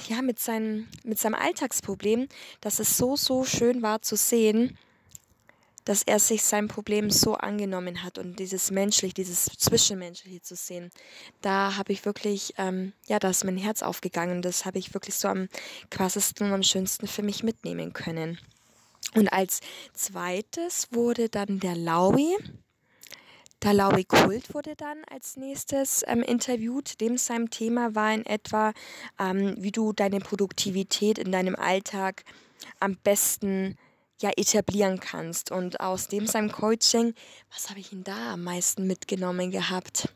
ja, 0.09 0.23
mit 0.23 0.39
seinem, 0.39 0.89
mit 1.05 1.19
seinem 1.19 1.35
Alltagsproblem, 1.35 2.29
dass 2.61 2.79
es 2.79 2.97
so, 2.97 3.17
so 3.17 3.45
schön 3.45 3.83
war 3.83 4.01
zu 4.01 4.17
sehen, 4.17 4.79
dass 5.85 6.03
er 6.03 6.19
sich 6.19 6.43
sein 6.43 6.69
Problem 6.69 7.11
so 7.11 7.35
angenommen 7.35 8.03
hat 8.03 8.19
und 8.19 8.39
dieses 8.39 8.71
menschlich, 8.71 9.15
dieses 9.15 9.47
Zwischenmenschliche 9.47 10.43
zu 10.43 10.55
sehen, 10.55 10.91
da 11.41 11.77
habe 11.77 11.93
ich 11.93 12.05
wirklich, 12.05 12.55
ähm, 12.59 12.93
ja, 13.07 13.19
da 13.19 13.31
ist 13.31 13.45
mein 13.45 13.57
Herz 13.57 13.83
aufgegangen. 13.83 14.43
Das 14.43 14.65
habe 14.65 14.79
ich 14.79 14.95
wirklich 14.95 15.17
so 15.17 15.29
am 15.29 15.49
krassesten 15.91 16.49
und 16.49 16.53
am 16.53 16.63
schönsten 16.63 17.07
für 17.07 17.23
mich 17.23 17.43
mitnehmen 17.43 17.93
können. 17.93 18.39
Und 19.15 19.33
als 19.33 19.61
zweites 19.93 20.89
wurde 20.93 21.29
dann 21.29 21.61
der 21.61 21.77
Laui. 21.77 22.37
Der 23.63 23.75
Laui 23.75 24.05
Kult 24.05 24.55
wurde 24.55 24.75
dann 24.75 25.05
als 25.09 25.37
nächstes 25.37 26.03
ähm, 26.07 26.23
interviewt. 26.23 27.01
Dem 27.01 27.17
sein 27.17 27.49
Thema 27.51 27.95
war 27.95 28.13
in 28.13 28.27
etwa, 28.27 28.73
ähm, 29.21 29.55
wie 29.59 29.71
du 29.71 29.93
deine 29.93 30.21
Produktivität 30.21 31.19
in 31.19 31.31
deinem 31.31 31.55
Alltag 31.55 32.25
am 32.81 32.97
besten 32.97 33.77
ja 34.21 34.31
etablieren 34.37 35.01
kannst. 35.01 35.51
Und 35.51 35.81
aus 35.81 36.09
dem 36.09 36.27
seinem 36.27 36.51
Coaching, 36.51 37.15
was 37.53 37.71
habe 37.71 37.81
ich 37.81 37.93
ihn 37.93 38.05
da 38.05 38.35
am 38.35 38.45
meisten 38.45 38.87
mitgenommen 38.87 39.51
gehabt? 39.51 40.09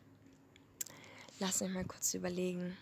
Lass 1.39 1.61
mich 1.61 1.71
mal 1.71 1.85
kurz 1.85 2.15
überlegen. 2.15 2.77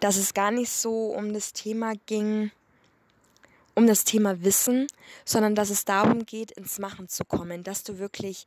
Dass 0.00 0.16
es 0.16 0.34
gar 0.34 0.50
nicht 0.50 0.70
so 0.70 1.06
um 1.06 1.32
das 1.32 1.52
Thema 1.52 1.92
ging, 2.06 2.50
um 3.74 3.86
das 3.86 4.04
Thema 4.04 4.42
Wissen, 4.42 4.86
sondern 5.24 5.54
dass 5.54 5.70
es 5.70 5.84
darum 5.84 6.26
geht, 6.26 6.50
ins 6.52 6.78
Machen 6.78 7.08
zu 7.08 7.24
kommen, 7.24 7.62
dass 7.62 7.84
du 7.84 7.98
wirklich 7.98 8.46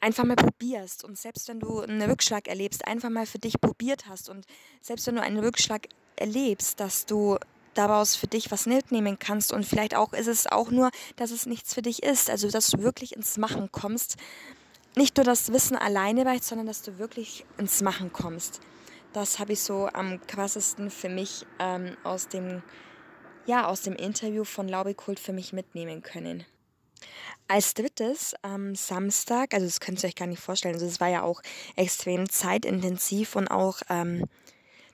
einfach 0.00 0.24
mal 0.24 0.36
probierst 0.36 1.04
und 1.04 1.18
selbst 1.18 1.48
wenn 1.48 1.60
du 1.60 1.80
einen 1.80 2.02
Rückschlag 2.02 2.48
erlebst, 2.48 2.86
einfach 2.86 3.10
mal 3.10 3.26
für 3.26 3.38
dich 3.38 3.60
probiert 3.60 4.06
hast 4.06 4.28
und 4.28 4.44
selbst 4.82 5.06
wenn 5.06 5.16
du 5.16 5.22
einen 5.22 5.38
Rückschlag 5.38 5.88
erlebst, 6.16 6.80
dass 6.80 7.06
du 7.06 7.38
daraus 7.78 8.16
für 8.16 8.26
dich 8.26 8.50
was 8.50 8.66
mitnehmen 8.66 9.18
kannst 9.18 9.52
und 9.52 9.64
vielleicht 9.64 9.94
auch 9.94 10.12
ist 10.12 10.26
es 10.26 10.46
auch 10.46 10.70
nur, 10.70 10.90
dass 11.16 11.30
es 11.30 11.46
nichts 11.46 11.74
für 11.74 11.82
dich 11.82 12.02
ist, 12.02 12.30
also 12.30 12.50
dass 12.50 12.68
du 12.70 12.82
wirklich 12.82 13.14
ins 13.16 13.36
Machen 13.36 13.70
kommst. 13.72 14.16
Nicht 14.94 15.16
nur 15.16 15.24
das 15.24 15.52
Wissen 15.52 15.76
alleine 15.76 16.24
reicht, 16.24 16.44
sondern 16.44 16.66
dass 16.66 16.82
du 16.82 16.98
wirklich 16.98 17.44
ins 17.58 17.82
Machen 17.82 18.12
kommst. 18.12 18.60
Das 19.12 19.38
habe 19.38 19.52
ich 19.52 19.60
so 19.60 19.88
am 19.92 20.20
krassesten 20.26 20.90
für 20.90 21.08
mich 21.08 21.46
ähm, 21.58 21.96
aus 22.02 22.28
dem 22.28 22.62
ja 23.46 23.66
aus 23.66 23.82
dem 23.82 23.94
Interview 23.94 24.44
von 24.44 24.68
Laubekult 24.68 25.20
für 25.20 25.32
mich 25.32 25.52
mitnehmen 25.52 26.02
können. 26.02 26.44
Als 27.48 27.74
drittes 27.74 28.34
am 28.42 28.74
Samstag, 28.74 29.54
also 29.54 29.66
das 29.66 29.78
könnt 29.78 30.02
ihr 30.02 30.08
euch 30.08 30.16
gar 30.16 30.26
nicht 30.26 30.42
vorstellen, 30.42 30.74
also 30.74 30.86
es 30.86 31.00
war 31.00 31.08
ja 31.08 31.22
auch 31.22 31.40
extrem 31.76 32.28
zeitintensiv 32.28 33.36
und 33.36 33.48
auch 33.48 33.82
ähm, 33.88 34.24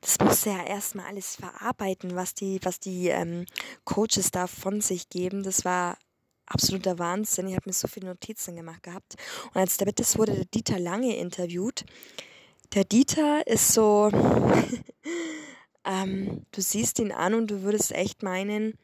das 0.03 0.19
musste 0.19 0.51
ja 0.51 0.65
erstmal 0.65 1.07
alles 1.07 1.37
verarbeiten, 1.37 2.17
was 2.17 2.35
die, 2.35 2.59
was 2.65 2.81
die 2.81 3.09
ähm, 3.09 3.47
Coaches 3.85 4.33
da 4.33 4.49
von 4.49 4.81
sich 4.81 5.09
geben. 5.09 5.45
Das 5.45 5.65
war 5.65 5.97
absoluter 6.47 6.99
Wahnsinn. 6.99 7.47
Ich 7.47 7.55
habe 7.55 7.69
mir 7.69 7.73
so 7.73 7.87
viele 7.87 8.09
Notizen 8.09 8.57
gemacht 8.57 8.83
gehabt. 8.83 9.15
Und 9.55 9.61
als 9.61 9.77
drittes 9.77 10.19
wurde 10.19 10.35
der 10.35 10.45
Dieter 10.47 10.81
Lange 10.81 11.17
interviewt. 11.17 11.85
Der 12.75 12.83
Dieter 12.85 13.47
ist 13.47 13.73
so, 13.73 14.11
ähm, 15.85 16.47
du 16.51 16.61
siehst 16.61 16.99
ihn 16.99 17.13
an 17.13 17.35
und 17.35 17.49
du 17.49 17.63
würdest 17.63 17.93
echt 17.93 18.25
meinen, 18.25 18.77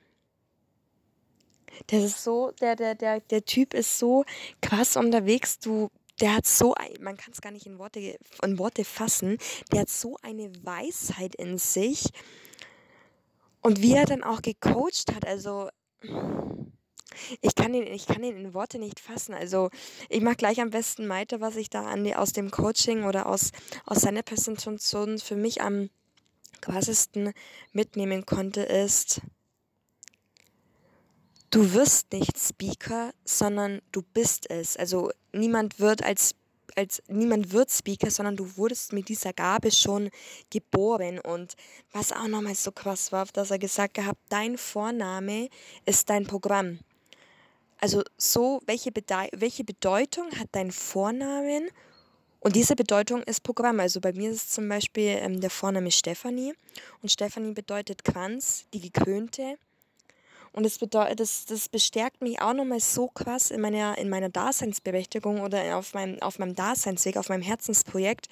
der 1.91 2.05
ist 2.05 2.23
so, 2.23 2.53
der, 2.61 2.77
der, 2.77 2.95
der, 2.95 3.21
der 3.21 3.45
Typ 3.45 3.75
ist 3.75 3.99
so 3.99 4.25
krass 4.61 4.97
unterwegs, 4.97 5.59
du, 5.59 5.91
der 6.21 6.35
hat 6.35 6.47
so, 6.47 6.75
man 7.01 7.17
kann 7.17 7.33
es 7.33 7.41
gar 7.41 7.53
nicht 7.53 7.67
in 7.67 7.79
Worte, 7.79 8.19
in 8.43 8.59
Worte 8.59 8.85
fassen, 8.85 9.39
der 9.73 9.81
hat 9.81 9.91
so 9.91 10.17
eine 10.23 10.51
Weisheit 10.65 11.35
in 11.35 11.59
sich. 11.59 12.11
Und 13.61 13.83
wie 13.83 13.95
er 13.95 14.07
dann 14.07 14.23
auch 14.23 14.43
gecoacht 14.43 15.15
hat, 15.15 15.27
also 15.27 15.69
ich 17.41 17.55
kann 17.55 17.75
ihn, 17.75 17.87
ich 17.87 18.07
kann 18.07 18.23
ihn 18.23 18.37
in 18.37 18.55
Worte 18.55 18.79
nicht 18.79 19.01
fassen. 19.01 19.35
Also 19.35 19.71
ich 20.09 20.21
mache 20.21 20.37
gleich 20.37 20.61
am 20.61 20.71
besten 20.71 21.07
Maite, 21.07 21.41
was 21.41 21.57
ich 21.57 21.71
da 21.71 21.87
an 21.87 22.11
aus 22.15 22.33
dem 22.33 22.51
Coaching 22.51 23.05
oder 23.05 23.27
aus, 23.27 23.53
aus 23.85 24.01
seiner 24.01 24.23
Präsentation 24.23 25.19
für 25.19 25.37
mich 25.37 25.61
am 25.61 25.91
krassesten 26.61 27.33
mitnehmen 27.73 28.27
konnte, 28.27 28.63
ist, 28.63 29.21
du 31.51 31.73
wirst 31.73 32.13
nicht 32.13 32.39
Speaker, 32.39 33.13
sondern 33.25 33.81
du 33.93 34.03
bist 34.03 34.51
es. 34.51 34.77
Also 34.77 35.11
niemand 35.33 35.81
wird 35.81 36.03
als 36.03 36.35
als 36.77 37.03
niemand 37.09 37.53
wird 37.53 37.73
Speaker, 37.73 38.11
sondern 38.11 38.37
du 38.37 38.57
wurdest 38.57 38.93
mit 38.93 39.09
dieser 39.09 39.33
Gabe 39.33 39.73
schon 39.73 40.11
geboren. 40.51 41.19
Und 41.19 41.57
was 41.93 42.13
auch 42.13 42.29
nochmal 42.29 42.55
so 42.55 42.71
krass 42.71 43.11
war, 43.11 43.27
dass 43.33 43.51
er 43.51 43.59
gesagt 43.59 43.99
hat, 43.99 44.17
dein 44.29 44.57
Vorname 44.57 45.49
ist 45.87 46.09
dein 46.09 46.27
Programm. 46.27 46.79
Also 47.81 48.03
so, 48.17 48.61
welche, 48.67 48.93
Bede 48.93 49.29
welche 49.33 49.65
Bedeutung 49.65 50.31
hat 50.39 50.49
dein 50.53 50.71
Vornamen? 50.71 51.69
Und 52.41 52.55
diese 52.55 52.77
Bedeutung 52.77 53.23
ist 53.25 53.43
Programm. 53.43 53.81
Also 53.81 54.01
bei 54.01 54.13
mir 54.13 54.31
ist 54.31 54.37
es 54.37 54.49
zum 54.51 54.69
Beispiel 54.69 55.19
ähm, 55.21 55.41
der 55.41 55.51
Vorname 55.51 55.91
Stefanie. 55.91 56.55
Und 57.03 57.11
Stefanie 57.11 57.53
bedeutet 57.55 58.05
Kranz, 58.05 58.67
die 58.73 58.81
Gekrönte. 58.81 59.59
Und 60.59 60.65
das, 60.65 60.79
bedeutet, 60.81 61.21
das, 61.21 61.45
das 61.45 61.69
bestärkt 61.69 62.21
mich 62.21 62.43
auch 62.43 62.53
nochmal 62.53 62.81
so 62.81 63.07
krass 63.07 63.53
in 63.53 63.61
meiner, 63.61 63.97
in 63.97 64.09
meiner 64.09 64.29
Daseinsberechtigung 64.29 65.41
oder 65.41 65.77
auf 65.77 65.95
meinem, 65.95 66.21
auf 66.21 66.41
meinem 66.41 66.57
Daseinsweg, 66.57 67.17
auf 67.17 67.29
meinem 67.29 67.43
Herzensprojekt. 67.43 68.27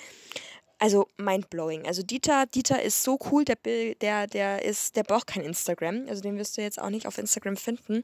Also 0.80 1.06
mindblowing. 1.18 1.86
Also 1.86 2.02
Dieter, 2.02 2.46
Dieter 2.46 2.82
ist 2.82 3.04
so 3.04 3.16
cool, 3.30 3.44
der, 3.44 3.54
der, 4.00 4.26
der 4.26 4.64
ist, 4.64 4.96
der 4.96 5.04
braucht 5.04 5.28
kein 5.28 5.44
Instagram. 5.44 6.06
Also 6.08 6.20
den 6.20 6.36
wirst 6.36 6.58
du 6.58 6.62
jetzt 6.62 6.82
auch 6.82 6.90
nicht 6.90 7.06
auf 7.06 7.16
Instagram 7.16 7.56
finden. 7.56 8.02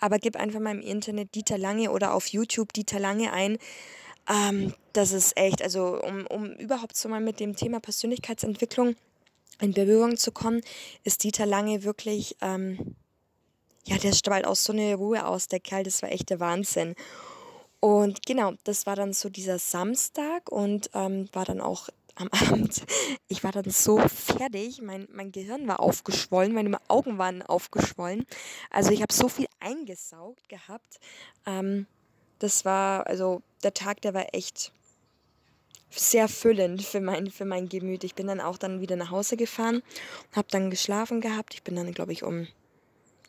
Aber 0.00 0.18
gib 0.18 0.34
einfach 0.34 0.58
mal 0.58 0.74
im 0.74 0.82
Internet 0.82 1.32
Dieter 1.36 1.56
Lange 1.56 1.92
oder 1.92 2.14
auf 2.14 2.26
YouTube 2.26 2.72
Dieter 2.72 2.98
Lange 2.98 3.32
ein. 3.32 3.58
Ähm, 4.28 4.74
das 4.92 5.12
ist 5.12 5.36
echt, 5.36 5.62
also 5.62 6.02
um, 6.02 6.26
um 6.26 6.46
überhaupt 6.54 6.96
so 6.96 7.08
mal 7.08 7.20
mit 7.20 7.38
dem 7.38 7.54
Thema 7.54 7.78
Persönlichkeitsentwicklung 7.78 8.96
in 9.60 9.72
Berührung 9.72 10.16
zu 10.16 10.32
kommen, 10.32 10.62
ist 11.04 11.22
Dieter 11.22 11.46
Lange 11.46 11.84
wirklich 11.84 12.36
ähm, 12.40 12.96
ja, 13.84 13.98
der 13.98 14.12
strahlt 14.12 14.46
auch 14.46 14.56
so 14.56 14.72
eine 14.72 14.94
Ruhe 14.94 15.26
aus, 15.26 15.48
der 15.48 15.60
Kerl, 15.60 15.82
das 15.82 16.02
war 16.02 16.12
echt 16.12 16.30
der 16.30 16.40
Wahnsinn. 16.40 16.94
Und 17.80 18.24
genau, 18.26 18.52
das 18.64 18.86
war 18.86 18.94
dann 18.94 19.12
so 19.12 19.28
dieser 19.28 19.58
Samstag 19.58 20.50
und 20.50 20.90
ähm, 20.94 21.28
war 21.32 21.44
dann 21.44 21.60
auch 21.60 21.88
am 22.14 22.28
Abend. 22.48 22.82
Ich 23.28 23.42
war 23.42 23.52
dann 23.52 23.70
so 23.70 23.98
fertig, 23.98 24.80
mein, 24.82 25.08
mein 25.12 25.32
Gehirn 25.32 25.66
war 25.66 25.80
aufgeschwollen, 25.80 26.52
meine 26.52 26.78
Augen 26.88 27.18
waren 27.18 27.42
aufgeschwollen. 27.42 28.26
Also 28.70 28.90
ich 28.92 29.02
habe 29.02 29.12
so 29.12 29.28
viel 29.28 29.46
eingesaugt 29.60 30.48
gehabt. 30.48 31.00
Ähm, 31.46 31.86
das 32.38 32.64
war, 32.64 33.06
also 33.06 33.42
der 33.62 33.74
Tag, 33.74 34.00
der 34.02 34.14
war 34.14 34.34
echt 34.34 34.72
sehr 35.90 36.28
füllend 36.28 36.82
für 36.82 37.00
mein, 37.00 37.30
für 37.30 37.44
mein 37.44 37.68
Gemüt. 37.68 38.04
Ich 38.04 38.14
bin 38.14 38.26
dann 38.26 38.40
auch 38.40 38.58
dann 38.58 38.80
wieder 38.80 38.96
nach 38.96 39.10
Hause 39.10 39.36
gefahren, 39.36 39.82
habe 40.32 40.48
dann 40.50 40.70
geschlafen 40.70 41.20
gehabt. 41.20 41.54
Ich 41.54 41.62
bin 41.62 41.76
dann, 41.76 41.92
glaube 41.92 42.12
ich, 42.12 42.22
um 42.22 42.46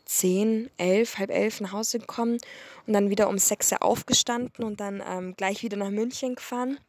zehn, 0.05 0.69
elf, 0.77 1.17
halb 1.17 1.31
elf 1.31 1.61
nach 1.61 1.71
Hause 1.71 1.99
gekommen 1.99 2.37
und 2.85 2.93
dann 2.93 3.09
wieder 3.09 3.29
um 3.29 3.37
sechs 3.37 3.71
aufgestanden 3.73 4.65
und 4.65 4.79
dann 4.79 5.01
ähm, 5.07 5.35
gleich 5.35 5.63
wieder 5.63 5.77
nach 5.77 5.89
München 5.89 6.35
gefahren 6.35 6.79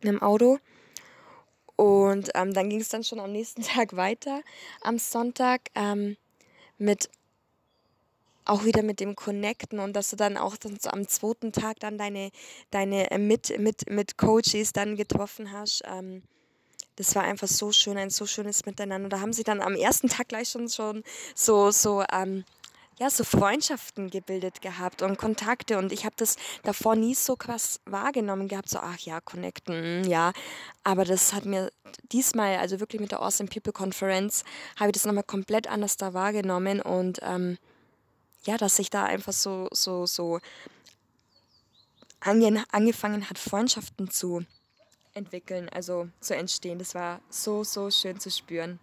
im 0.00 0.22
Auto. 0.22 0.58
Und 1.76 2.30
ähm, 2.34 2.54
dann 2.54 2.70
ging 2.70 2.80
es 2.80 2.88
dann 2.88 3.04
schon 3.04 3.20
am 3.20 3.32
nächsten 3.32 3.62
Tag 3.64 3.96
weiter, 3.96 4.42
am 4.82 4.98
Sonntag, 4.98 5.62
ähm, 5.74 6.16
mit 6.78 7.08
auch 8.46 8.64
wieder 8.64 8.82
mit 8.82 9.00
dem 9.00 9.16
Connecten 9.16 9.78
und 9.78 9.94
dass 9.94 10.10
du 10.10 10.16
dann 10.16 10.36
auch 10.36 10.56
dann 10.56 10.78
so 10.78 10.90
am 10.90 11.08
zweiten 11.08 11.52
Tag 11.52 11.80
dann 11.80 11.96
deine, 11.96 12.30
deine 12.70 13.10
äh, 13.10 13.18
mit, 13.18 13.58
mit, 13.58 13.88
mit 13.88 14.18
Coaches 14.18 14.72
dann 14.72 14.96
getroffen 14.96 15.50
hast. 15.50 15.82
Ähm, 15.86 16.22
das 16.96 17.14
war 17.14 17.24
einfach 17.24 17.48
so 17.48 17.72
schön, 17.72 17.96
ein 17.96 18.10
so 18.10 18.26
schönes 18.26 18.66
Miteinander. 18.66 19.08
Da 19.08 19.20
haben 19.20 19.32
sie 19.32 19.44
dann 19.44 19.60
am 19.60 19.74
ersten 19.74 20.08
Tag 20.08 20.28
gleich 20.28 20.48
schon, 20.48 20.68
schon 20.68 21.02
so, 21.34 21.70
so, 21.70 22.04
ähm, 22.12 22.44
ja, 22.98 23.10
so 23.10 23.24
Freundschaften 23.24 24.08
gebildet 24.08 24.62
gehabt 24.62 25.02
und 25.02 25.18
Kontakte. 25.18 25.78
Und 25.78 25.92
ich 25.92 26.04
habe 26.04 26.14
das 26.16 26.36
davor 26.62 26.94
nie 26.94 27.14
so 27.14 27.34
krass 27.34 27.80
wahrgenommen 27.86 28.46
gehabt, 28.46 28.68
so, 28.68 28.78
ach 28.78 28.98
ja, 28.98 29.20
connecten, 29.20 30.04
ja. 30.08 30.32
Aber 30.84 31.04
das 31.04 31.32
hat 31.32 31.44
mir 31.44 31.72
diesmal, 32.12 32.56
also 32.56 32.78
wirklich 32.78 33.00
mit 33.00 33.10
der 33.10 33.20
Awesome 33.20 33.48
People 33.48 33.72
Conference, 33.72 34.44
habe 34.78 34.90
ich 34.90 34.94
das 34.94 35.04
nochmal 35.04 35.24
komplett 35.24 35.68
anders 35.68 35.96
da 35.96 36.14
wahrgenommen. 36.14 36.80
Und 36.80 37.18
ähm, 37.22 37.58
ja, 38.44 38.56
dass 38.56 38.76
sich 38.76 38.90
da 38.90 39.04
einfach 39.04 39.32
so, 39.32 39.68
so, 39.72 40.06
so 40.06 40.38
angefangen 42.20 43.28
hat, 43.28 43.38
Freundschaften 43.38 44.10
zu 44.10 44.44
entwickeln, 45.14 45.68
also 45.68 46.08
zu 46.20 46.36
entstehen. 46.36 46.78
Das 46.78 46.94
war 46.94 47.20
so, 47.30 47.64
so 47.64 47.90
schön 47.90 48.20
zu 48.20 48.30
spüren. 48.30 48.78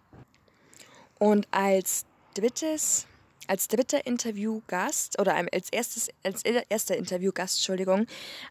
Und 1.18 1.46
als 1.50 2.04
drittes, 2.34 3.06
als 3.46 3.68
dritter 3.68 4.06
Interviewgast 4.06 5.20
oder 5.20 5.34
als 5.34 5.68
erstes, 5.70 6.08
als 6.24 6.42
erster 6.42 6.96
Interviewgast, 6.96 7.58
Entschuldigung, 7.58 8.06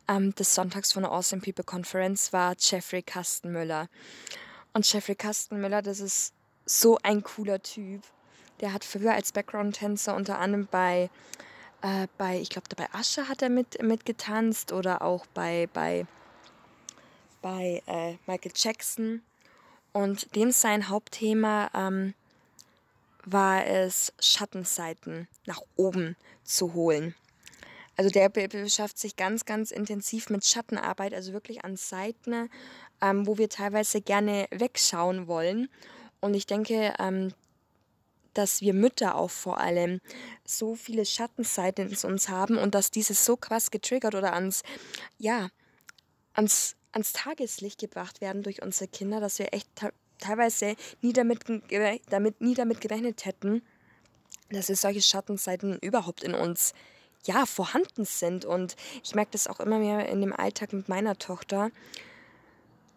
ähm, 0.07 0.33
des 0.35 0.55
Sonntags 0.55 0.93
von 0.93 1.03
der 1.03 1.11
Awesome 1.11 1.41
People 1.41 1.65
Conference 1.65 2.31
war 2.31 2.55
Jeffrey 2.57 3.01
Kastenmüller. 3.01 3.89
Und 4.73 4.91
Jeffrey 4.91 5.15
Kastenmüller, 5.15 5.81
das 5.81 5.99
ist 5.99 6.33
so 6.65 6.97
ein 7.03 7.23
cooler 7.23 7.61
Typ. 7.61 8.03
Der 8.61 8.73
hat 8.73 8.85
früher 8.85 9.13
als 9.13 9.31
Background-Tänzer 9.31 10.15
unter 10.15 10.39
anderem 10.39 10.67
bei, 10.69 11.09
äh, 11.81 12.07
bei 12.17 12.39
ich 12.39 12.49
glaube, 12.49 12.67
bei 12.77 12.87
Asche 12.93 13.27
hat 13.27 13.41
er 13.41 13.49
mit, 13.49 13.81
mitgetanzt 13.81 14.71
oder 14.71 15.01
auch 15.01 15.25
bei, 15.33 15.67
bei 15.73 16.05
bei 17.41 17.81
äh, 17.87 18.15
Michael 18.27 18.53
Jackson 18.55 19.21
und 19.93 20.35
dem 20.35 20.51
sein 20.51 20.89
Hauptthema 20.89 21.69
ähm, 21.73 22.13
war 23.25 23.65
es, 23.65 24.13
Schattenseiten 24.19 25.27
nach 25.45 25.61
oben 25.75 26.15
zu 26.43 26.73
holen. 26.73 27.15
Also 27.97 28.09
der 28.09 28.29
beschäftigt 28.29 28.97
sich 28.97 29.15
ganz, 29.15 29.45
ganz 29.45 29.71
intensiv 29.71 30.29
mit 30.29 30.45
Schattenarbeit, 30.45 31.13
also 31.13 31.33
wirklich 31.33 31.63
an 31.65 31.75
Seiten, 31.75 32.49
ähm, 33.01 33.27
wo 33.27 33.37
wir 33.37 33.49
teilweise 33.49 34.01
gerne 34.01 34.47
wegschauen 34.49 35.27
wollen. 35.27 35.69
Und 36.19 36.33
ich 36.33 36.45
denke, 36.45 36.93
ähm, 36.99 37.33
dass 38.33 38.61
wir 38.61 38.73
Mütter 38.73 39.15
auch 39.15 39.29
vor 39.29 39.59
allem 39.59 39.99
so 40.45 40.75
viele 40.75 41.05
Schattenseiten 41.05 41.89
in 41.89 42.09
uns 42.09 42.29
haben 42.29 42.57
und 42.57 42.75
dass 42.75 42.91
dieses 42.91 43.25
so 43.25 43.35
krass 43.35 43.71
getriggert 43.71 44.15
oder 44.15 44.33
ans, 44.33 44.63
ja, 45.17 45.49
ans, 46.33 46.75
ans 46.93 47.13
Tageslicht 47.13 47.79
gebracht 47.79 48.21
werden 48.21 48.43
durch 48.43 48.61
unsere 48.61 48.87
Kinder, 48.87 49.19
dass 49.19 49.39
wir 49.39 49.53
echt 49.53 49.69
teilweise 50.19 50.75
nie 51.01 51.13
damit, 51.13 51.39
damit, 52.09 52.41
nie 52.41 52.53
damit 52.53 52.81
gerechnet 52.81 53.25
hätten, 53.25 53.61
dass 54.49 54.69
wir 54.69 54.75
solche 54.75 55.01
Schattenseiten 55.01 55.77
überhaupt 55.79 56.23
in 56.23 56.33
uns 56.33 56.73
ja, 57.25 57.45
vorhanden 57.45 58.05
sind. 58.05 58.45
Und 58.45 58.75
ich 59.03 59.15
merke 59.15 59.31
das 59.31 59.47
auch 59.47 59.59
immer 59.59 59.79
mehr 59.79 60.07
in 60.09 60.21
dem 60.21 60.33
Alltag 60.33 60.73
mit 60.73 60.89
meiner 60.89 61.17
Tochter. 61.17 61.71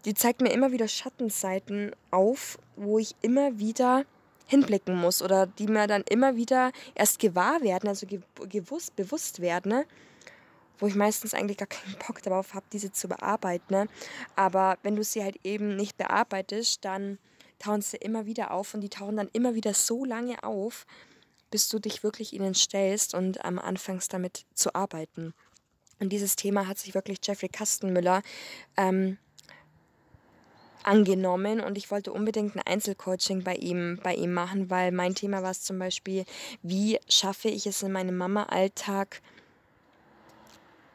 Die 0.04 0.14
zeigt 0.14 0.40
mir 0.40 0.52
immer 0.52 0.72
wieder 0.72 0.88
Schattenseiten 0.88 1.92
auf, 2.10 2.58
wo 2.76 2.98
ich 2.98 3.14
immer 3.22 3.58
wieder 3.58 4.04
hinblicken 4.46 4.94
muss 4.94 5.22
oder 5.22 5.46
die 5.46 5.66
mir 5.66 5.86
dann 5.86 6.04
immer 6.08 6.36
wieder 6.36 6.72
erst 6.94 7.18
gewahr 7.18 7.62
werden, 7.62 7.88
also 7.88 8.06
gewusst, 8.50 8.94
bewusst 8.96 9.40
werden, 9.40 9.70
ne? 9.70 9.86
Wo 10.78 10.86
ich 10.86 10.94
meistens 10.94 11.34
eigentlich 11.34 11.58
gar 11.58 11.68
keinen 11.68 11.96
Bock 12.06 12.22
darauf 12.22 12.54
habe, 12.54 12.66
diese 12.72 12.92
zu 12.92 13.08
bearbeiten. 13.08 13.72
Ne? 13.72 13.88
Aber 14.36 14.78
wenn 14.82 14.96
du 14.96 15.04
sie 15.04 15.22
halt 15.22 15.36
eben 15.44 15.76
nicht 15.76 15.96
bearbeitest, 15.96 16.84
dann 16.84 17.18
tauchen 17.58 17.82
sie 17.82 17.96
immer 17.96 18.26
wieder 18.26 18.50
auf 18.50 18.74
und 18.74 18.80
die 18.80 18.88
tauchen 18.88 19.16
dann 19.16 19.30
immer 19.32 19.54
wieder 19.54 19.74
so 19.74 20.04
lange 20.04 20.42
auf, 20.42 20.86
bis 21.50 21.68
du 21.68 21.78
dich 21.78 22.02
wirklich 22.02 22.32
ihnen 22.32 22.54
stellst 22.54 23.14
und 23.14 23.38
ähm, 23.44 23.58
anfängst 23.58 24.12
damit 24.12 24.44
zu 24.54 24.74
arbeiten. 24.74 25.34
Und 26.00 26.10
dieses 26.10 26.36
Thema 26.36 26.66
hat 26.66 26.78
sich 26.78 26.94
wirklich 26.94 27.18
Jeffrey 27.22 27.48
Kastenmüller 27.48 28.22
ähm, 28.76 29.18
angenommen 30.82 31.60
und 31.60 31.78
ich 31.78 31.90
wollte 31.90 32.12
unbedingt 32.12 32.56
ein 32.56 32.62
Einzelcoaching 32.66 33.42
bei 33.42 33.54
ihm, 33.54 34.00
bei 34.02 34.14
ihm 34.14 34.32
machen, 34.32 34.68
weil 34.70 34.92
mein 34.92 35.14
Thema 35.14 35.42
war 35.42 35.50
es 35.50 35.62
zum 35.62 35.78
Beispiel, 35.78 36.24
wie 36.62 36.98
schaffe 37.08 37.48
ich 37.48 37.66
es 37.66 37.82
in 37.82 37.92
meinem 37.92 38.16
Mama-Alltag, 38.16 39.22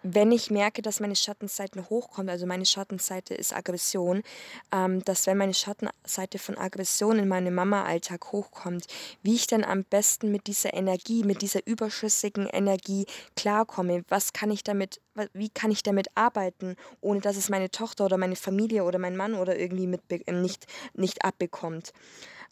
wenn 0.04 0.32
ich 0.32 0.50
merke, 0.50 0.82
dass 0.82 1.00
meine 1.00 1.16
Schattenseite 1.16 1.90
hochkommt, 1.90 2.30
also 2.30 2.46
meine 2.46 2.66
Schattenseite 2.66 3.34
ist 3.34 3.56
Aggression, 3.56 4.24
ähm, 4.72 5.04
dass 5.04 5.28
wenn 5.28 5.38
meine 5.38 5.54
Schattenseite 5.54 6.40
von 6.40 6.58
Aggression 6.58 7.20
in 7.20 7.28
meinem 7.28 7.54
Mama-Alltag 7.54 8.32
hochkommt, 8.32 8.86
wie 9.24 9.36
ich 9.36 9.48
dann 9.48 9.64
am 9.64 9.84
besten 9.84 10.32
mit 10.32 10.48
dieser 10.48 10.74
Energie, 10.74 11.24
mit 11.24 11.42
dieser 11.42 11.66
überschüssigen 11.66 12.48
Energie 12.48 13.06
klarkomme, 13.36 14.04
was 14.08 14.34
kann 14.34 14.52
ich 14.52 14.64
damit, 14.64 15.02
wie 15.34 15.50
kann 15.50 15.72
ich 15.72 15.84
damit 15.84 16.08
arbeiten, 16.16 16.76
ohne 17.02 17.20
dass 17.20 17.36
es 17.36 17.50
meine 17.50 17.70
Tochter 17.70 18.06
oder 18.06 18.18
meine 18.18 18.36
Familie 18.36 18.84
oder 18.84 19.00
mein 19.00 19.18
Mann 19.18 19.34
oder 19.34 19.58
irgendwie 19.58 19.88
mit, 19.88 20.02
ähm, 20.28 20.42
nicht, 20.42 20.66
nicht 20.94 21.26
abbekommt. 21.26 21.92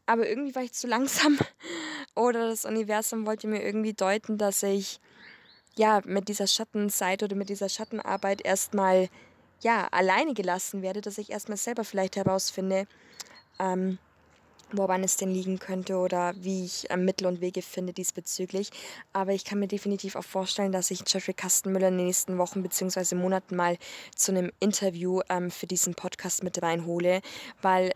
Aber 0.05 0.27
irgendwie 0.27 0.55
war 0.55 0.63
ich 0.63 0.73
zu 0.73 0.87
langsam 0.87 1.37
oder 2.15 2.49
das 2.49 2.65
Universum 2.65 3.25
wollte 3.25 3.47
mir 3.47 3.63
irgendwie 3.63 3.93
deuten, 3.93 4.37
dass 4.37 4.63
ich 4.63 4.99
ja, 5.77 6.01
mit 6.05 6.27
dieser 6.27 6.47
Schattenseite 6.47 7.25
oder 7.25 7.35
mit 7.35 7.49
dieser 7.49 7.69
Schattenarbeit 7.69 8.43
erstmal 8.43 9.09
ja, 9.61 9.87
alleine 9.91 10.33
gelassen 10.33 10.81
werde, 10.81 11.01
dass 11.01 11.17
ich 11.17 11.31
erstmal 11.31 11.57
selber 11.57 11.83
vielleicht 11.83 12.15
herausfinde, 12.15 12.87
ähm, 13.59 13.97
woran 14.71 15.03
es 15.03 15.15
denn 15.15 15.31
liegen 15.31 15.59
könnte 15.59 15.97
oder 15.97 16.33
wie 16.35 16.65
ich 16.65 16.87
ähm, 16.89 17.05
Mittel 17.05 17.27
und 17.27 17.41
Wege 17.41 17.61
finde 17.61 17.93
diesbezüglich. 17.93 18.69
Aber 19.13 19.31
ich 19.31 19.45
kann 19.45 19.59
mir 19.59 19.67
definitiv 19.67 20.15
auch 20.15 20.23
vorstellen, 20.23 20.71
dass 20.71 20.91
ich 20.91 21.03
Jeffrey 21.07 21.33
Kastenmüller 21.33 21.87
in 21.87 21.97
den 21.97 22.07
nächsten 22.07 22.37
Wochen 22.37 22.61
bzw. 22.61 23.15
Monaten 23.15 23.55
mal 23.55 23.77
zu 24.15 24.31
einem 24.31 24.51
Interview 24.59 25.21
ähm, 25.29 25.49
für 25.51 25.67
diesen 25.67 25.95
Podcast 25.95 26.43
mit 26.43 26.61
reinhole, 26.61 27.21
weil 27.61 27.93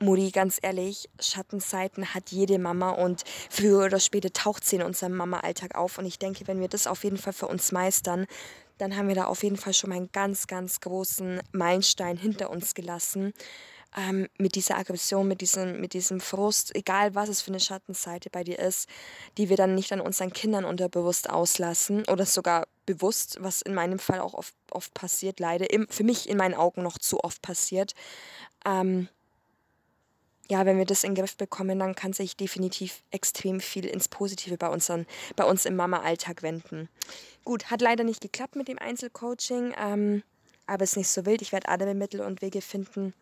Muri, 0.00 0.30
ganz 0.30 0.58
ehrlich, 0.62 1.08
Schattenseiten 1.20 2.14
hat 2.14 2.30
jede 2.30 2.58
Mama 2.58 2.90
und 2.90 3.24
früher 3.50 3.84
oder 3.84 3.98
später 3.98 4.32
taucht 4.32 4.64
sie 4.64 4.76
in 4.76 4.82
unserem 4.82 5.16
Mama-Alltag 5.16 5.74
auf. 5.74 5.98
Und 5.98 6.06
ich 6.06 6.18
denke, 6.18 6.46
wenn 6.46 6.60
wir 6.60 6.68
das 6.68 6.86
auf 6.86 7.02
jeden 7.02 7.18
Fall 7.18 7.32
für 7.32 7.48
uns 7.48 7.72
meistern, 7.72 8.26
dann 8.78 8.96
haben 8.96 9.08
wir 9.08 9.16
da 9.16 9.24
auf 9.24 9.42
jeden 9.42 9.56
Fall 9.56 9.74
schon 9.74 9.90
mal 9.90 9.96
einen 9.96 10.12
ganz, 10.12 10.46
ganz 10.46 10.80
großen 10.80 11.40
Meilenstein 11.52 12.16
hinter 12.16 12.50
uns 12.50 12.74
gelassen. 12.74 13.32
Ähm, 13.96 14.28
mit 14.38 14.54
dieser 14.54 14.76
Aggression, 14.76 15.26
mit 15.26 15.40
diesem, 15.40 15.80
mit 15.80 15.94
diesem 15.94 16.20
Frust, 16.20 16.76
egal 16.76 17.14
was 17.14 17.30
es 17.30 17.40
für 17.40 17.50
eine 17.50 17.58
Schattenseite 17.58 18.28
bei 18.28 18.44
dir 18.44 18.58
ist, 18.58 18.86
die 19.38 19.48
wir 19.48 19.56
dann 19.56 19.74
nicht 19.74 19.92
an 19.92 20.02
unseren 20.02 20.30
Kindern 20.32 20.66
unterbewusst 20.66 21.30
auslassen 21.30 22.04
oder 22.06 22.26
sogar 22.26 22.68
bewusst, 22.84 23.38
was 23.40 23.62
in 23.62 23.74
meinem 23.74 23.98
Fall 23.98 24.20
auch 24.20 24.34
oft, 24.34 24.54
oft 24.70 24.92
passiert, 24.92 25.40
leider, 25.40 25.70
im, 25.72 25.88
für 25.88 26.04
mich 26.04 26.28
in 26.28 26.36
meinen 26.36 26.54
Augen 26.54 26.82
noch 26.82 26.98
zu 26.98 27.24
oft 27.24 27.40
passiert. 27.40 27.94
Ähm, 28.66 29.08
ja, 30.48 30.64
wenn 30.64 30.78
wir 30.78 30.86
das 30.86 31.04
in 31.04 31.14
den 31.14 31.22
Griff 31.22 31.36
bekommen, 31.36 31.78
dann 31.78 31.94
kann 31.94 32.14
sich 32.14 32.36
definitiv 32.36 33.02
extrem 33.10 33.60
viel 33.60 33.84
ins 33.84 34.08
Positive 34.08 34.56
bei, 34.56 34.68
unseren, 34.68 35.06
bei 35.36 35.44
uns 35.44 35.66
im 35.66 35.76
Mama-Alltag 35.76 36.42
wenden. 36.42 36.88
Gut, 37.44 37.70
hat 37.70 37.82
leider 37.82 38.02
nicht 38.02 38.22
geklappt 38.22 38.56
mit 38.56 38.68
dem 38.68 38.78
Einzelcoaching, 38.78 39.74
ähm, 39.78 40.22
aber 40.66 40.84
ist 40.84 40.96
nicht 40.96 41.08
so 41.08 41.26
wild. 41.26 41.42
Ich 41.42 41.52
werde 41.52 41.68
andere 41.68 41.94
Mittel 41.94 42.20
und 42.20 42.40
Wege 42.40 42.62
finden, 42.62 43.12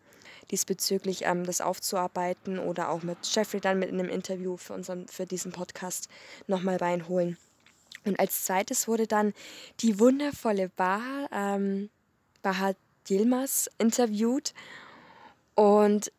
diesbezüglich 0.51 1.25
ähm, 1.25 1.45
das 1.45 1.59
aufzuarbeiten 1.59 2.59
oder 2.59 2.89
auch 2.89 3.03
mit 3.03 3.17
Jeffrey 3.23 3.59
dann 3.59 3.79
mit 3.79 3.89
einem 3.89 4.09
Interview 4.09 4.55
für, 4.55 4.73
unseren, 4.73 5.07
für 5.07 5.25
diesen 5.25 5.51
Podcast 5.51 6.07
nochmal 6.47 6.77
reinholen. 6.77 7.37
Und 8.05 8.19
als 8.21 8.45
zweites 8.45 8.87
wurde 8.87 9.05
dann 9.05 9.33
die 9.81 9.99
wundervolle 9.99 10.69
Baha, 10.69 11.27
ähm, 11.33 11.89
Baha 12.41 12.73
Dilmas 13.09 13.69
interviewt. 13.77 14.53
Und 15.55 16.11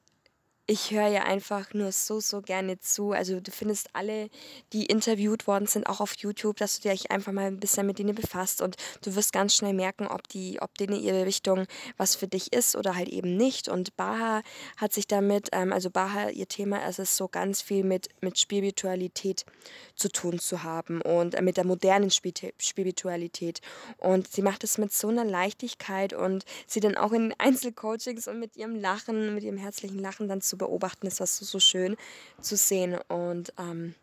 ich 0.70 0.90
höre 0.90 1.06
ja 1.08 1.22
einfach 1.22 1.72
nur 1.72 1.92
so, 1.92 2.20
so 2.20 2.42
gerne 2.42 2.78
zu. 2.78 3.12
Also 3.12 3.40
du 3.40 3.50
findest 3.50 3.88
alle, 3.94 4.28
die 4.74 4.84
interviewt 4.84 5.46
worden 5.46 5.66
sind, 5.66 5.86
auch 5.86 6.00
auf 6.00 6.14
YouTube, 6.18 6.58
dass 6.58 6.78
du 6.78 6.90
dich 6.90 7.10
einfach 7.10 7.32
mal 7.32 7.46
ein 7.46 7.58
bisschen 7.58 7.86
mit 7.86 7.98
denen 7.98 8.14
befasst 8.14 8.60
und 8.60 8.76
du 9.02 9.14
wirst 9.16 9.32
ganz 9.32 9.54
schnell 9.54 9.72
merken, 9.72 10.06
ob 10.06 10.28
die, 10.28 10.60
ob 10.60 10.76
denen 10.76 11.00
ihre 11.00 11.24
Richtung 11.24 11.64
was 11.96 12.16
für 12.16 12.28
dich 12.28 12.52
ist 12.52 12.76
oder 12.76 12.94
halt 12.96 13.08
eben 13.08 13.34
nicht. 13.34 13.68
Und 13.68 13.96
Baha 13.96 14.42
hat 14.76 14.92
sich 14.92 15.06
damit, 15.06 15.48
ähm, 15.52 15.72
also 15.72 15.88
Baha, 15.88 16.28
ihr 16.28 16.48
Thema 16.48 16.86
ist 16.86 16.98
es 16.98 17.16
so 17.16 17.28
ganz 17.28 17.62
viel 17.62 17.82
mit, 17.82 18.10
mit 18.20 18.38
Spiritualität 18.38 19.46
zu 19.94 20.10
tun 20.10 20.38
zu 20.38 20.64
haben 20.64 21.00
und 21.00 21.34
äh, 21.34 21.40
mit 21.40 21.56
der 21.56 21.64
modernen 21.64 22.10
Spiritualität. 22.10 23.62
Und 23.96 24.30
sie 24.30 24.42
macht 24.42 24.64
es 24.64 24.76
mit 24.76 24.92
so 24.92 25.08
einer 25.08 25.24
Leichtigkeit 25.24 26.12
und 26.12 26.44
sie 26.66 26.80
dann 26.80 26.98
auch 26.98 27.12
in 27.12 27.34
Einzelcoachings 27.38 28.28
und 28.28 28.38
mit 28.38 28.54
ihrem 28.58 28.76
Lachen, 28.76 29.34
mit 29.34 29.44
ihrem 29.44 29.56
herzlichen 29.56 29.98
Lachen 29.98 30.28
dann 30.28 30.42
zu 30.42 30.57
beobachten, 30.58 31.06
ist 31.06 31.20
das 31.20 31.36
so, 31.38 31.44
so 31.44 31.60
schön 31.60 31.96
zu 32.40 32.56
sehen. 32.56 32.98
Und 33.08 33.52
ähm, 33.58 33.94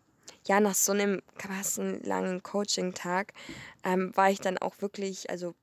ja, 0.48 0.60
nach 0.60 0.76
so 0.76 0.92
einem 0.92 1.22
krassen 1.38 2.02
langen 2.04 2.44
Coaching-Tag 2.44 3.34
ähm, 3.84 4.12
war 4.16 4.32
ich 4.32 4.40
dann 4.40 4.58
auch 4.58 4.82
wirklich, 4.82 5.30
also 5.30 5.56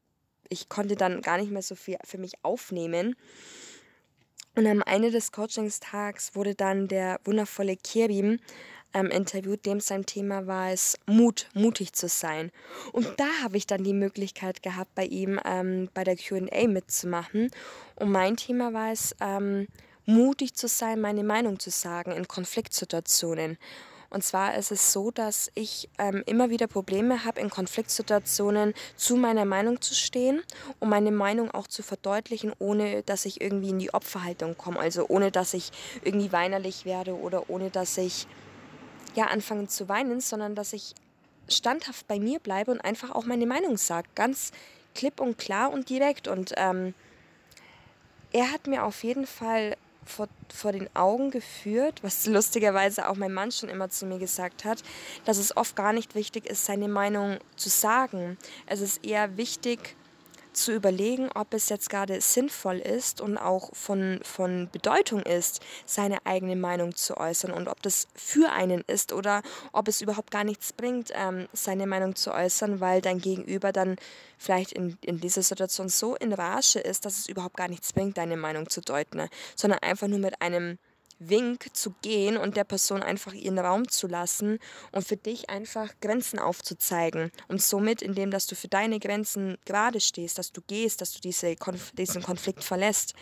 ich 0.49 0.69
konnte 0.69 0.97
dann 0.97 1.23
gar 1.23 1.39
nicht 1.39 1.51
mehr 1.51 1.63
so 1.63 1.75
viel 1.75 1.97
für 2.05 2.19
mich 2.19 2.35
aufnehmen. 2.43 3.17
Und 4.55 4.67
am 4.67 4.83
Ende 4.83 5.11
des 5.11 5.33
Coachingstags 5.33 6.35
wurde 6.35 6.55
dann 6.55 6.87
der 6.87 7.21
wundervolle 7.25 7.77
Kirbim 7.77 8.39
ähm, 8.95 9.07
interviewt, 9.07 9.65
dem 9.65 9.81
sein 9.81 10.05
Thema 10.05 10.47
war 10.47 10.71
es, 10.71 10.99
Mut, 11.07 11.49
mutig 11.55 11.95
zu 11.95 12.09
sein. 12.09 12.51
Und 12.93 13.09
da 13.19 13.29
habe 13.43 13.57
ich 13.57 13.67
dann 13.67 13.85
die 13.85 13.95
Möglichkeit 13.95 14.63
gehabt, 14.63 14.95
bei 14.95 15.07
ihm 15.07 15.41
ähm, 15.45 15.89
bei 15.95 16.05
der 16.05 16.17
QA 16.17 16.67
mitzumachen. 16.67 17.51
Und 17.97 18.13
mein 18.13 18.37
Thema 18.37 18.75
war 18.75 18.93
es, 18.93 19.17
ähm, 19.21 19.69
mutig 20.07 20.55
zu 20.55 20.69
sein, 20.69 21.01
meine 21.01 21.25
Meinung 21.25 21.59
zu 21.59 21.71
sagen 21.71 22.13
in 22.13 22.29
Konfliktsituationen. 22.29 23.59
Und 24.13 24.23
zwar 24.23 24.57
ist 24.57 24.71
es 24.71 24.93
so, 24.93 25.11
dass 25.11 25.51
ich 25.55 25.89
ähm, 25.99 26.23
immer 26.27 26.51
wieder 26.51 26.67
Probleme 26.67 27.25
habe, 27.25 27.41
in 27.41 27.49
Konfliktsituationen 27.49 28.75
zu 28.95 29.17
meiner 29.17 29.47
Meinung 29.47 29.81
zu 29.81 29.95
stehen 29.95 30.43
und 30.81 30.91
meine 30.91 31.11
Meinung 31.11 31.51
auch 31.51 31.67
zu 31.67 31.83
verdeutlichen, 31.83 32.53
ohne 32.59 33.03
dass 33.05 33.25
ich 33.25 33.41
irgendwie 33.41 33.71
in 33.71 33.79
die 33.79 33.95
Opferhaltung 33.95 34.59
komme. 34.59 34.79
Also 34.81 35.07
ohne 35.09 35.31
dass 35.31 35.55
ich 35.55 35.71
irgendwie 36.05 36.31
weinerlich 36.31 36.85
werde 36.85 37.17
oder 37.17 37.49
ohne 37.49 37.71
dass 37.71 37.97
ich 37.97 38.27
ja 39.15 39.29
anfange 39.29 39.69
zu 39.69 39.89
weinen, 39.89 40.21
sondern 40.21 40.55
dass 40.55 40.75
ich 40.75 40.95
standhaft 41.49 42.07
bei 42.07 42.19
mir 42.19 42.39
bleibe 42.39 42.71
und 42.71 42.83
einfach 42.83 43.13
auch 43.13 43.25
meine 43.25 43.47
Meinung 43.47 43.79
sage. 43.79 44.11
Ganz 44.15 44.53
klipp 44.95 45.21
und 45.21 45.39
klar 45.39 45.73
und 45.73 45.89
direkt. 45.89 46.29
Und 46.29 46.53
ähm, 46.59 46.93
er 48.31 48.53
hat 48.53 48.67
mir 48.67 48.85
auf 48.85 49.05
jeden 49.05 49.27
Fall 49.27 49.77
vor, 50.05 50.29
vor 50.53 50.73
den 50.73 50.89
Augen 50.95 51.31
geführt, 51.31 52.03
was 52.03 52.27
lustigerweise 52.27 53.09
auch 53.09 53.17
mein 53.17 53.33
Mann 53.33 53.53
schon 53.53 53.69
immer 53.69 53.89
zu 53.89 54.07
mir 54.07 54.19
gesagt 54.19 54.65
hat, 54.65 54.83
dass 55.25 55.39
es 55.39 55.57
oft 55.57 55.77
gar 55.77 55.93
nicht 55.93 56.15
wichtig 56.15 56.47
ist, 56.47 56.65
seine 56.65 56.89
Meinung 56.89 57.39
zu 57.57 57.69
sagen. 57.69 58.39
Es 58.67 58.81
ist 58.81 59.05
eher 59.05 59.37
wichtig, 59.37 59.97
zu 60.53 60.73
überlegen, 60.73 61.31
ob 61.35 61.55
es 61.55 61.69
jetzt 61.69 61.91
gerade 61.91 62.21
sinnvoll 62.21 62.79
ist 62.79 63.21
und 63.21 63.39
auch 63.39 63.75
von, 63.75 64.21
von 64.23 64.69
Bedeutung 64.71 65.23
ist, 65.23 65.61
seine 65.87 66.25
eigene 66.25 66.57
Meinung 66.57 66.95
zu 66.95 67.17
äußern 67.17 67.53
und 67.53 67.69
ob 67.69 67.83
das 67.83 68.09
für 68.15 68.51
einen 68.53 68.83
ist 68.87 69.13
oder 69.13 69.43
ob 69.73 69.89
es 69.89 70.01
überhaupt 70.01 70.31
gar 70.31 70.45
nichts 70.45 70.73
bringt, 70.73 71.11
ähm, 71.15 71.49
seine 71.53 71.87
Meinung 71.87 72.15
zu 72.15 72.33
äußern, 72.33 72.81
weil 72.81 73.01
dein 73.01 73.19
Gegenüber 73.19 73.73
dann 73.73 73.97
vielleicht 74.39 74.73
in, 74.73 74.99
in 75.03 75.21
dieser 75.21 75.43
Situation 75.43 75.89
so 75.89 76.17
in 76.17 76.33
Rage 76.33 76.81
ist, 76.81 77.05
dass 77.05 77.19
es 77.19 77.29
überhaupt 77.29 77.57
gar 77.57 77.69
nichts 77.69 77.93
bringt, 77.93 78.19
deine 78.19 78.37
Meinung 78.37 78.69
zu 78.69 78.81
deuten, 78.81 79.19
ne? 79.19 79.29
sondern 79.57 79.81
einfach 79.81 80.09
nur 80.09 80.19
mit 80.19 80.41
einem 80.43 80.79
Wink 81.29 81.75
zu 81.75 81.95
gehen 82.03 82.37
und 82.37 82.57
der 82.57 82.65
Person 82.65 83.03
einfach 83.03 83.33
ihren 83.33 83.59
Raum 83.59 83.89
zu 83.89 84.07
lassen 84.07 84.59
und 84.93 85.07
für 85.07 85.17
dich 85.17 85.51
einfach 85.51 85.89
Grenzen 86.01 86.39
aufzuzeigen. 86.39 87.31
Und 87.49 87.63
somit, 87.63 88.03
indem 88.03 88.31
dass 88.31 88.47
du 88.47 88.55
für 88.55 88.69
deine 88.69 88.99
Grenzen 88.99 89.59
gerade 89.65 90.01
stehst, 90.01 90.39
dass 90.39 90.53
du 90.53 90.61
gehst, 90.67 91.01
dass 91.01 91.13
du 91.13 91.21
diese 91.21 91.57
Konf 91.57 91.93
diesen 91.93 92.23
Konflikt 92.23 92.65
verlässt, 92.65 93.15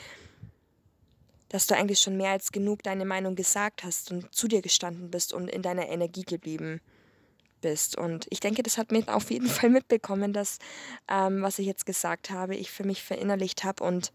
dass 1.48 1.66
du 1.66 1.74
eigentlich 1.74 2.00
schon 2.00 2.16
mehr 2.16 2.30
als 2.30 2.52
genug 2.52 2.82
deine 2.82 3.04
Meinung 3.04 3.34
gesagt 3.34 3.82
hast 3.82 4.12
und 4.12 4.32
zu 4.34 4.48
dir 4.48 4.62
gestanden 4.62 5.10
bist 5.10 5.32
und 5.32 5.48
in 5.48 5.62
deiner 5.62 5.88
Energie 5.88 6.22
geblieben 6.22 6.80
bist. 7.60 7.98
Und 7.98 8.26
ich 8.30 8.40
denke, 8.40 8.62
das 8.62 8.78
hat 8.78 8.92
mir 8.92 9.04
auf 9.08 9.30
jeden 9.30 9.48
Fall 9.48 9.70
mitbekommen, 9.70 10.32
dass, 10.32 10.58
ähm, 11.08 11.42
was 11.42 11.58
ich 11.58 11.66
jetzt 11.66 11.86
gesagt 11.86 12.30
habe, 12.30 12.56
ich 12.56 12.70
für 12.70 12.84
mich 12.84 13.02
verinnerlicht 13.02 13.64
habe 13.64 13.84
und 13.84 14.12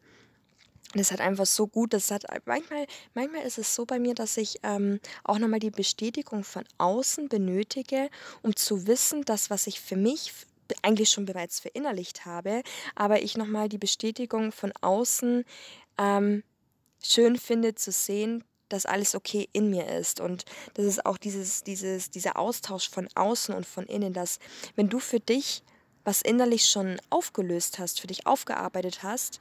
das 1.00 1.12
hat 1.12 1.22
einfach 1.22 1.46
so 1.46 1.68
gut, 1.68 1.94
das 1.94 2.12
hat 2.12 2.26
manchmal, 2.46 2.86
manchmal 3.14 3.44
ist 3.44 3.58
es 3.58 3.76
so 3.76 3.86
bei 3.86 4.00
mir, 4.00 4.16
dass 4.16 4.38
ich 4.38 4.60
ähm, 4.64 5.00
auch 5.24 5.40
nochmal 5.40 5.60
die 5.60 5.72
Bestätigung 5.72 6.44
von 6.44 6.64
außen 6.78 7.30
benötige, 7.30 8.10
um 8.42 8.56
zu 8.56 8.88
wissen, 8.88 9.24
dass 9.24 9.50
was 9.50 9.68
ich 9.68 9.80
für 9.80 9.98
mich 9.98 10.32
eigentlich 10.82 11.10
schon 11.10 11.26
bereits 11.26 11.60
verinnerlicht 11.60 12.26
habe, 12.26 12.64
aber 12.96 13.22
ich 13.22 13.38
nochmal 13.38 13.70
die 13.70 13.78
Bestätigung 13.78 14.52
von 14.52 14.74
außen 14.82 15.46
ähm, 15.98 16.44
schön 17.04 17.38
finde 17.38 17.76
zu 17.76 17.92
sehen, 17.92 18.44
dass 18.70 18.86
alles 18.86 19.16
okay 19.16 19.48
in 19.54 19.70
mir 19.70 19.88
ist. 19.88 20.20
Und 20.20 20.46
das 20.74 20.86
ist 20.86 21.06
auch 21.06 21.18
dieses, 21.18 21.64
dieses, 21.64 22.10
dieser 22.10 22.38
Austausch 22.38 22.90
von 22.90 23.08
außen 23.14 23.54
und 23.54 23.66
von 23.66 23.86
innen, 23.86 24.14
dass 24.14 24.40
wenn 24.76 24.90
du 24.90 25.00
für 25.00 25.20
dich 25.20 25.64
was 26.04 26.22
innerlich 26.22 26.68
schon 26.68 27.00
aufgelöst 27.10 27.80
hast, 27.80 28.00
für 28.00 28.08
dich 28.08 28.28
aufgearbeitet 28.28 29.04
hast, 29.04 29.40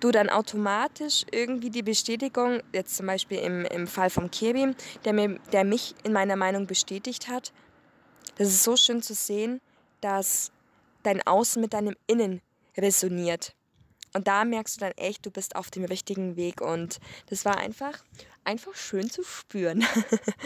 du 0.00 0.10
dann 0.10 0.28
automatisch 0.28 1.24
irgendwie 1.30 1.70
die 1.70 1.82
Bestätigung, 1.82 2.62
jetzt 2.72 2.96
zum 2.96 3.06
Beispiel 3.06 3.38
im, 3.38 3.64
im 3.66 3.86
Fall 3.86 4.10
von 4.10 4.30
Kirby, 4.30 4.74
der, 5.04 5.12
mir, 5.12 5.38
der 5.52 5.64
mich 5.64 5.94
in 6.02 6.12
meiner 6.12 6.36
Meinung 6.36 6.66
bestätigt 6.66 7.28
hat, 7.28 7.52
das 8.36 8.48
ist 8.48 8.64
so 8.64 8.76
schön 8.76 9.02
zu 9.02 9.14
sehen, 9.14 9.60
dass 10.00 10.50
dein 11.02 11.26
Außen 11.26 11.60
mit 11.60 11.74
deinem 11.74 11.96
Innen 12.06 12.40
resoniert. 12.76 13.54
Und 14.12 14.26
da 14.26 14.44
merkst 14.44 14.76
du 14.76 14.80
dann 14.80 14.92
echt, 14.92 15.24
du 15.24 15.30
bist 15.30 15.54
auf 15.56 15.70
dem 15.70 15.84
richtigen 15.84 16.36
Weg. 16.36 16.60
Und 16.60 16.98
das 17.28 17.44
war 17.44 17.58
einfach, 17.58 17.92
einfach 18.44 18.74
schön 18.74 19.08
zu 19.08 19.22
spüren. 19.22 19.84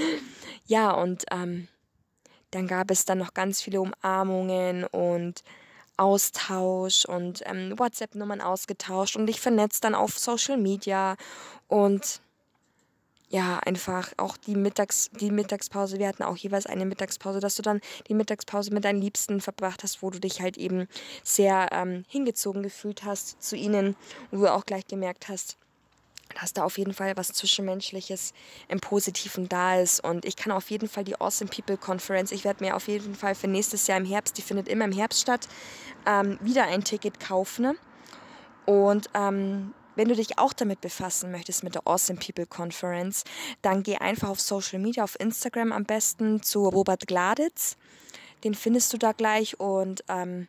ja, 0.67 0.91
und 0.91 1.25
ähm, 1.31 1.69
dann 2.51 2.67
gab 2.67 2.91
es 2.91 3.05
dann 3.05 3.19
noch 3.19 3.35
ganz 3.35 3.63
viele 3.63 3.81
Umarmungen 3.81 4.85
und 4.85 5.43
Austausch 5.97 7.05
und 7.05 7.43
ähm, 7.47 7.79
WhatsApp-Nummern 7.79 8.41
ausgetauscht 8.41 9.17
und 9.17 9.27
dich 9.27 9.41
vernetzt 9.41 9.85
dann 9.85 9.95
auf 9.95 10.19
Social 10.19 10.57
Media 10.57 11.17
und 11.69 12.21
ja, 13.35 13.59
einfach 13.59 14.13
auch 14.17 14.37
die, 14.37 14.55
Mittags-, 14.55 15.11
die 15.19 15.33
Mittagspause, 15.33 15.99
wir 15.99 16.07
hatten 16.07 16.23
auch 16.23 16.37
jeweils 16.37 16.67
eine 16.67 16.87
Mittagspause, 16.87 17.41
dass 17.41 17.57
du 17.57 17.63
dann 17.63 17.81
die 18.09 18.15
Mittagspause 18.15 18.73
mit 18.73 18.85
deinen 18.85 19.01
Liebsten 19.01 19.41
verbracht 19.41 19.83
hast, 19.83 20.03
wo 20.03 20.11
du 20.11 20.21
dich 20.21 20.41
halt 20.41 20.57
eben 20.57 20.87
sehr 21.25 21.69
ähm, 21.73 22.05
hingezogen 22.07 22.63
gefühlt 22.63 23.03
hast 23.05 23.43
zu 23.43 23.57
ihnen, 23.57 23.97
wo 24.31 24.43
du 24.43 24.53
auch 24.53 24.67
gleich 24.67 24.87
gemerkt 24.87 25.29
hast, 25.29 25.57
dass 26.41 26.53
da 26.53 26.65
auf 26.65 26.79
jeden 26.79 26.95
Fall 26.95 27.17
was 27.17 27.29
Zwischenmenschliches 27.29 28.33
im 28.69 28.81
Positiven 28.81 29.49
da 29.49 29.79
ist. 29.79 30.03
Und 30.03 30.25
ich 30.25 30.37
kann 30.37 30.53
auf 30.53 30.71
jeden 30.71 30.89
Fall 30.89 31.05
die 31.05 31.21
Awesome 31.21 31.51
People 31.51 31.77
Conference, 31.77 32.33
ich 32.33 32.45
werde 32.45 32.65
mir 32.65 32.77
auf 32.77 32.89
jeden 32.89 33.15
Fall 33.15 33.35
für 33.35 33.49
nächstes 33.49 33.87
Jahr 33.87 33.99
im 33.99 34.05
Herbst, 34.05 34.37
die 34.39 34.43
findet 34.43 34.69
immer 34.69 34.85
im 34.85 34.93
Herbst 34.93 35.21
statt, 35.21 35.49
ähm, 36.07 36.39
wieder 36.41 36.65
ein 36.65 36.85
Ticket 36.85 37.21
kaufen. 37.21 37.77
Und 38.67 39.11
ähm, 39.15 39.75
wenn 39.97 40.09
du 40.09 40.15
dich 40.15 40.39
auch 40.39 40.53
damit 40.53 40.81
befassen 40.81 41.31
möchtest 41.31 41.63
mit 41.63 41.75
der 41.75 41.87
Awesome 41.87 42.19
People 42.19 42.47
Conference, 42.47 43.25
dann 43.63 43.83
geh 43.83 43.97
einfach 43.97 44.29
auf 44.29 44.41
Social 44.41 44.79
Media, 44.79 45.05
auf 45.05 45.19
Instagram 45.21 45.73
am 45.73 45.85
besten 45.85 46.43
zu 46.43 46.69
Robert 46.69 47.07
Gladitz. 47.07 47.77
Den 48.43 48.55
findest 48.55 48.93
du 48.93 48.99
da 48.99 49.13
gleich 49.13 49.59
und 49.61 50.05
ähm, 50.09 50.49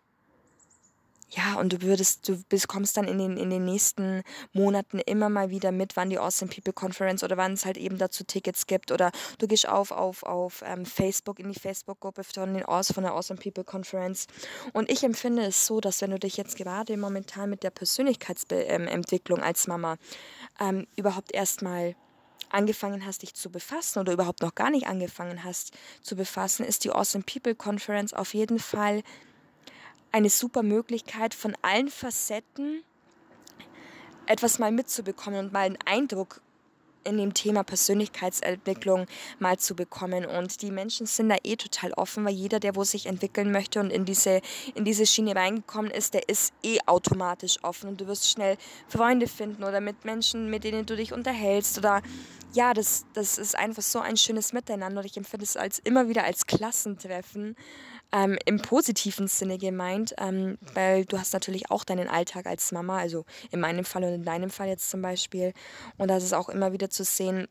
ja, 1.30 1.56
und 1.56 1.74
du 1.74 1.82
würdest, 1.82 2.28
du 2.30 2.42
bekommst 2.50 2.98
dann 2.98 3.08
in 3.08 3.18
den, 3.18 3.38
in 3.38 3.50
den 3.50 3.66
nächsten 3.66 4.22
Monaten 4.54 5.00
immer 5.00 5.30
mal 5.30 5.50
wieder 5.50 5.72
mit, 5.72 5.96
wann 5.96 6.10
die 6.10 6.20
Awesome 6.20 6.52
People 6.52 6.74
Conference 6.74 7.24
oder 7.24 7.36
wann 7.36 7.54
es 7.54 7.66
halt 7.66 7.78
eben 7.78 7.98
dazu 7.98 8.24
Tickets 8.24 8.68
gibt. 8.68 8.92
Oder 8.92 9.12
du 9.40 9.48
gehst 9.48 9.68
auf, 9.68 9.92
auf, 9.92 10.24
auf 10.24 10.64
ähm, 10.66 10.86
Facebook, 10.86 11.40
in 11.40 11.52
die 11.52 11.60
Facebook-Gruppe 11.60 12.24
von, 12.24 12.62
von 12.84 13.04
der 13.04 13.12
Awesome 13.12 13.40
People 13.40 13.64
Conference. 13.64 14.28
Und 14.74 14.90
ich 14.92 15.04
empfinde 15.04 15.44
es 15.44 15.66
so, 15.66 15.82
dass 15.82 16.02
wenn 16.02 16.12
du 16.12 16.20
dich 16.20 16.38
jetzt 16.38 16.58
gerade 16.58 16.96
momentan 16.96 17.50
mit 17.50 17.64
der 17.64 17.72
Persönlichkeitsentwicklung 17.72 19.42
als 19.42 19.68
Mama 19.68 19.98
ähm, 20.60 20.86
überhaupt 20.96 21.34
erstmal 21.34 21.96
angefangen 22.50 23.06
hast, 23.06 23.24
dich 23.24 23.34
zu 23.34 23.50
befassen 23.50 24.00
oder 24.00 24.14
überhaupt 24.14 24.42
noch 24.42 24.54
gar 24.54 24.70
nicht 24.70 24.88
angefangen 24.88 25.44
hast 25.44 25.72
zu 26.02 26.16
befassen, 26.16 26.64
ist 26.64 26.84
die 26.84 26.92
Awesome 26.92 27.24
People 27.24 27.56
Conference 27.56 28.14
auf 28.14 28.34
jeden 28.36 28.60
Fall 28.60 29.02
eine 30.16 30.30
super 30.30 30.64
Möglichkeit, 30.64 31.34
von 31.34 31.58
allen 31.62 31.90
Facetten 31.90 32.84
etwas 34.28 34.60
mal 34.60 34.72
mitzubekommen 34.72 35.40
und 35.42 35.52
mal 35.52 35.66
einen 35.66 35.78
Eindruck 35.86 36.40
in 37.04 37.18
dem 37.18 37.34
Thema 37.34 37.64
Persönlichkeitsentwicklung 37.66 39.08
mal 39.40 39.60
zu 39.60 39.76
bekommen. 39.76 40.26
Und 40.26 40.62
die 40.62 40.72
Menschen 40.72 41.06
sind 41.06 41.28
da 41.28 41.36
eh 41.44 41.58
total 41.58 41.92
offen, 41.92 42.24
weil 42.24 42.34
jeder, 42.34 42.62
der 42.62 42.78
wo 42.78 42.86
sich 42.86 43.08
entwickeln 43.08 43.52
möchte 43.52 43.82
und 43.82 43.92
in 43.92 44.06
diese, 44.06 44.40
in 44.74 44.86
diese 44.86 45.06
Schiene 45.06 45.36
reingekommen 45.36 45.92
ist, 45.92 46.14
der 46.14 46.30
ist 46.30 46.54
eh 46.64 46.78
automatisch 46.86 47.62
offen 47.62 47.90
und 47.90 48.00
du 48.00 48.08
wirst 48.08 48.32
schnell 48.32 48.56
Freunde 48.88 49.28
finden 49.28 49.66
oder 49.66 49.82
mit 49.82 50.06
Menschen, 50.06 50.50
mit 50.50 50.64
denen 50.64 50.86
du 50.86 50.96
dich 50.96 51.12
unterhältst 51.12 51.78
oder 51.78 52.02
ja, 52.54 52.74
das, 52.74 53.06
das 53.14 53.38
ist 53.38 53.58
einfach 53.58 53.84
so 53.84 54.00
ein 54.00 54.16
schönes 54.16 54.54
Miteinander 54.54 55.04
ich 55.04 55.18
empfinde 55.18 55.44
es 55.44 55.58
als 55.58 55.80
immer 55.80 56.08
wieder 56.08 56.24
als 56.24 56.48
Klassentreffen 56.48 57.58
ähm, 58.16 58.38
im 58.46 58.62
positiven 58.62 59.28
Sinne 59.28 59.58
gemeint, 59.58 60.16
ähm, 60.18 60.58
weil 60.74 61.04
du 61.04 61.20
hast 61.20 61.34
natürlich 61.34 61.70
auch 61.70 61.84
deinen 61.84 62.08
Alltag 62.08 62.46
als 62.46 62.72
Mama, 62.72 62.98
also 62.98 63.26
in 63.52 63.60
meinem 63.60 63.84
Fall 63.84 64.06
und 64.06 64.14
in 64.14 64.24
deinem 64.24 64.50
Fall 64.50 64.70
jetzt 64.70 64.90
zum 64.90 65.02
Beispiel. 65.02 65.52
Und 65.98 66.08
das 66.08 66.24
ist 66.24 66.34
auch 66.34 66.48
immer 66.48 66.72
wieder 66.72 66.90
zu 66.90 67.04
sehen, 67.04 67.48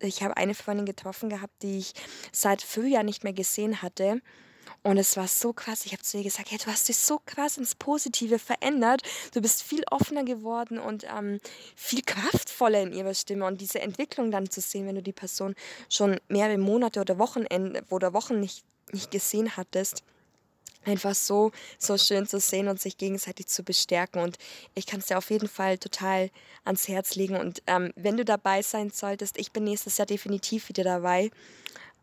ich 0.00 0.24
habe 0.24 0.36
eine 0.36 0.54
Freundin 0.54 0.84
getroffen 0.84 1.30
gehabt, 1.30 1.62
die 1.62 1.78
ich 1.78 1.92
seit 2.32 2.60
Frühjahr 2.60 3.04
nicht 3.04 3.22
mehr 3.22 3.32
gesehen 3.32 3.82
hatte. 3.82 4.20
Und 4.82 4.98
es 4.98 5.16
war 5.16 5.28
so 5.28 5.52
krass. 5.52 5.86
Ich 5.86 5.92
habe 5.92 6.02
zu 6.02 6.16
ihr 6.16 6.24
gesagt, 6.24 6.50
hey, 6.50 6.58
du 6.58 6.66
hast 6.66 6.88
dich 6.88 6.96
so 6.96 7.20
krass 7.24 7.56
ins 7.56 7.76
Positive 7.76 8.40
verändert. 8.40 9.02
Du 9.32 9.40
bist 9.40 9.62
viel 9.62 9.84
offener 9.90 10.24
geworden 10.24 10.80
und 10.80 11.04
ähm, 11.04 11.38
viel 11.76 12.02
kraftvoller 12.02 12.82
in 12.82 12.92
ihrer 12.92 13.14
Stimme. 13.14 13.46
Und 13.46 13.60
diese 13.60 13.80
Entwicklung 13.80 14.32
dann 14.32 14.50
zu 14.50 14.60
sehen, 14.60 14.86
wenn 14.86 14.96
du 14.96 15.02
die 15.02 15.12
Person 15.12 15.54
schon 15.88 16.18
mehrere 16.28 16.58
Monate 16.58 17.00
oder 17.00 17.18
Wochenende 17.18 17.84
oder 17.90 18.12
Wochen 18.12 18.40
nicht 18.40 18.64
nicht 18.92 19.10
gesehen 19.10 19.56
hattest. 19.56 20.02
Einfach 20.86 21.14
so, 21.14 21.52
so 21.78 21.98
schön 21.98 22.26
zu 22.26 22.40
sehen 22.40 22.68
und 22.68 22.80
sich 22.80 22.96
gegenseitig 22.96 23.48
zu 23.48 23.62
bestärken. 23.62 24.22
Und 24.22 24.38
ich 24.74 24.86
kann 24.86 25.00
es 25.00 25.06
dir 25.06 25.18
auf 25.18 25.30
jeden 25.30 25.48
Fall 25.48 25.76
total 25.76 26.30
ans 26.64 26.88
Herz 26.88 27.16
legen. 27.16 27.36
Und 27.36 27.62
ähm, 27.66 27.92
wenn 27.96 28.16
du 28.16 28.24
dabei 28.24 28.62
sein 28.62 28.90
solltest, 28.90 29.38
ich 29.38 29.52
bin 29.52 29.64
nächstes 29.64 29.98
Jahr 29.98 30.06
definitiv 30.06 30.68
wieder 30.70 30.84
dabei. 30.84 31.30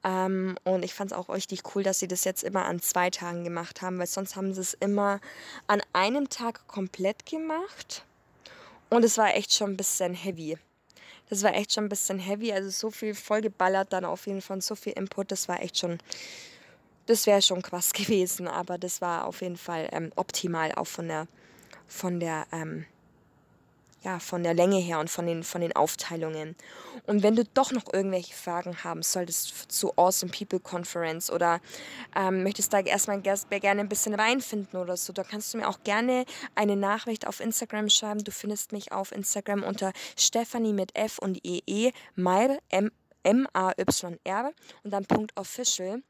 Ähm, 0.04 0.58
und 0.64 0.86
ich 0.86 0.94
fand 0.94 1.12
es 1.12 1.18
auch 1.18 1.30
richtig 1.30 1.76
cool, 1.76 1.82
dass 1.82 2.00
sie 2.00 2.08
das 2.08 2.24
jetzt 2.24 2.44
immer 2.44 2.66
an 2.66 2.80
zwei 2.80 3.10
Tagen 3.10 3.44
gemacht 3.44 3.82
haben, 3.82 3.98
weil 3.98 4.08
sonst 4.08 4.36
haben 4.36 4.54
sie 4.54 4.62
es 4.62 4.76
immer 4.76 5.20
an 5.66 5.82
einem 5.94 6.30
Tag 6.30 6.68
komplett 6.68 7.26
gemacht. 7.26 8.04
Und 8.90 9.04
es 9.04 9.18
war 9.18 9.36
echt 9.36 9.54
schon 9.54 9.72
ein 9.72 9.78
bisschen 9.78 10.14
heavy. 10.14 10.58
Das 11.30 11.44
war 11.44 11.54
echt 11.56 11.74
schon 11.74 11.86
ein 11.86 11.90
bisschen 11.90 12.20
heavy. 12.20 12.54
Also 12.54 12.70
so 12.70 12.92
viel 12.92 13.14
vollgeballert, 13.14 13.92
dann 13.92 14.06
auf 14.06 14.28
jeden 14.28 14.42
Fall 14.42 14.62
so 14.62 14.76
viel 14.76 14.94
Input. 14.94 15.32
Das 15.32 15.48
war 15.50 15.62
echt 15.62 15.78
schon 15.78 15.98
das 17.08 17.26
wäre 17.26 17.42
schon 17.42 17.62
krass 17.62 17.94
gewesen, 17.94 18.48
aber 18.48 18.78
das 18.78 19.02
war 19.02 19.26
auf 19.26 19.42
jeden 19.42 19.58
Fall 19.58 19.90
ähm, 19.92 20.12
optimal, 20.16 20.72
auch 20.74 20.88
von 20.88 21.08
der, 21.08 21.28
von 21.88 22.20
der, 22.20 22.46
ähm, 22.52 22.86
ja, 24.04 24.20
von 24.20 24.44
der 24.44 24.54
Länge 24.54 24.78
her 24.78 25.00
und 25.00 25.10
von 25.10 25.26
den, 25.26 25.44
von 25.44 25.62
den 25.62 25.76
Aufteilungen. 25.76 26.56
Und 27.08 27.24
wenn 27.24 27.36
du 27.36 27.44
doch 27.46 27.72
noch 27.72 27.92
irgendwelche 27.92 28.34
Fragen 28.34 28.84
haben 28.84 29.02
solltest 29.02 29.72
zu 29.72 29.98
Awesome 29.98 30.32
People 30.32 30.60
Conference 30.60 31.32
oder 31.32 31.62
ähm, 32.16 32.44
möchtest 32.44 32.74
da 32.74 32.80
erstmal 32.80 33.22
gerne 33.22 33.82
ein 33.82 33.90
bisschen 33.90 34.14
reinfinden 34.14 34.80
oder 34.80 34.98
so, 34.98 35.14
dann 35.14 35.28
kannst 35.28 35.54
du 35.54 35.58
mir 35.58 35.68
auch 35.68 35.80
gerne 35.84 36.26
eine 36.54 36.76
Nachricht 36.76 37.26
auf 37.26 37.40
Instagram 37.40 37.90
schreiben. 37.90 38.24
Du 38.24 38.32
findest 38.32 38.72
mich 38.72 38.92
auf 38.92 39.12
Instagram 39.12 39.64
unter 39.64 39.94
Stephanie 40.18 40.74
mit 40.74 40.96
F 40.96 41.18
und 41.18 41.40
EE, 41.44 41.92
Mayr, 42.16 42.60
M-A-Y-R 43.24 44.52
und 44.84 44.92
dann 44.92 45.06
Punkt 45.06 45.36
Official 45.36 46.02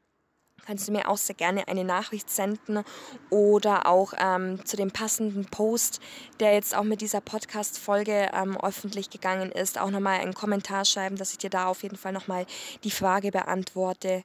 kannst 0.66 0.88
du 0.88 0.92
mir 0.92 1.08
auch 1.08 1.16
sehr 1.16 1.34
gerne 1.34 1.68
eine 1.68 1.84
Nachricht 1.84 2.30
senden 2.30 2.84
oder 3.30 3.86
auch 3.86 4.12
ähm, 4.18 4.64
zu 4.64 4.76
dem 4.76 4.90
passenden 4.90 5.46
Post, 5.46 6.00
der 6.40 6.54
jetzt 6.54 6.76
auch 6.76 6.84
mit 6.84 7.00
dieser 7.00 7.20
Podcast-Folge 7.20 8.30
ähm, 8.34 8.56
öffentlich 8.60 9.10
gegangen 9.10 9.50
ist, 9.52 9.78
auch 9.78 9.90
nochmal 9.90 10.20
einen 10.20 10.34
Kommentar 10.34 10.84
schreiben, 10.84 11.16
dass 11.16 11.32
ich 11.32 11.38
dir 11.38 11.50
da 11.50 11.66
auf 11.66 11.82
jeden 11.82 11.96
Fall 11.96 12.12
nochmal 12.12 12.46
die 12.84 12.90
Frage 12.90 13.30
beantworte. 13.30 14.24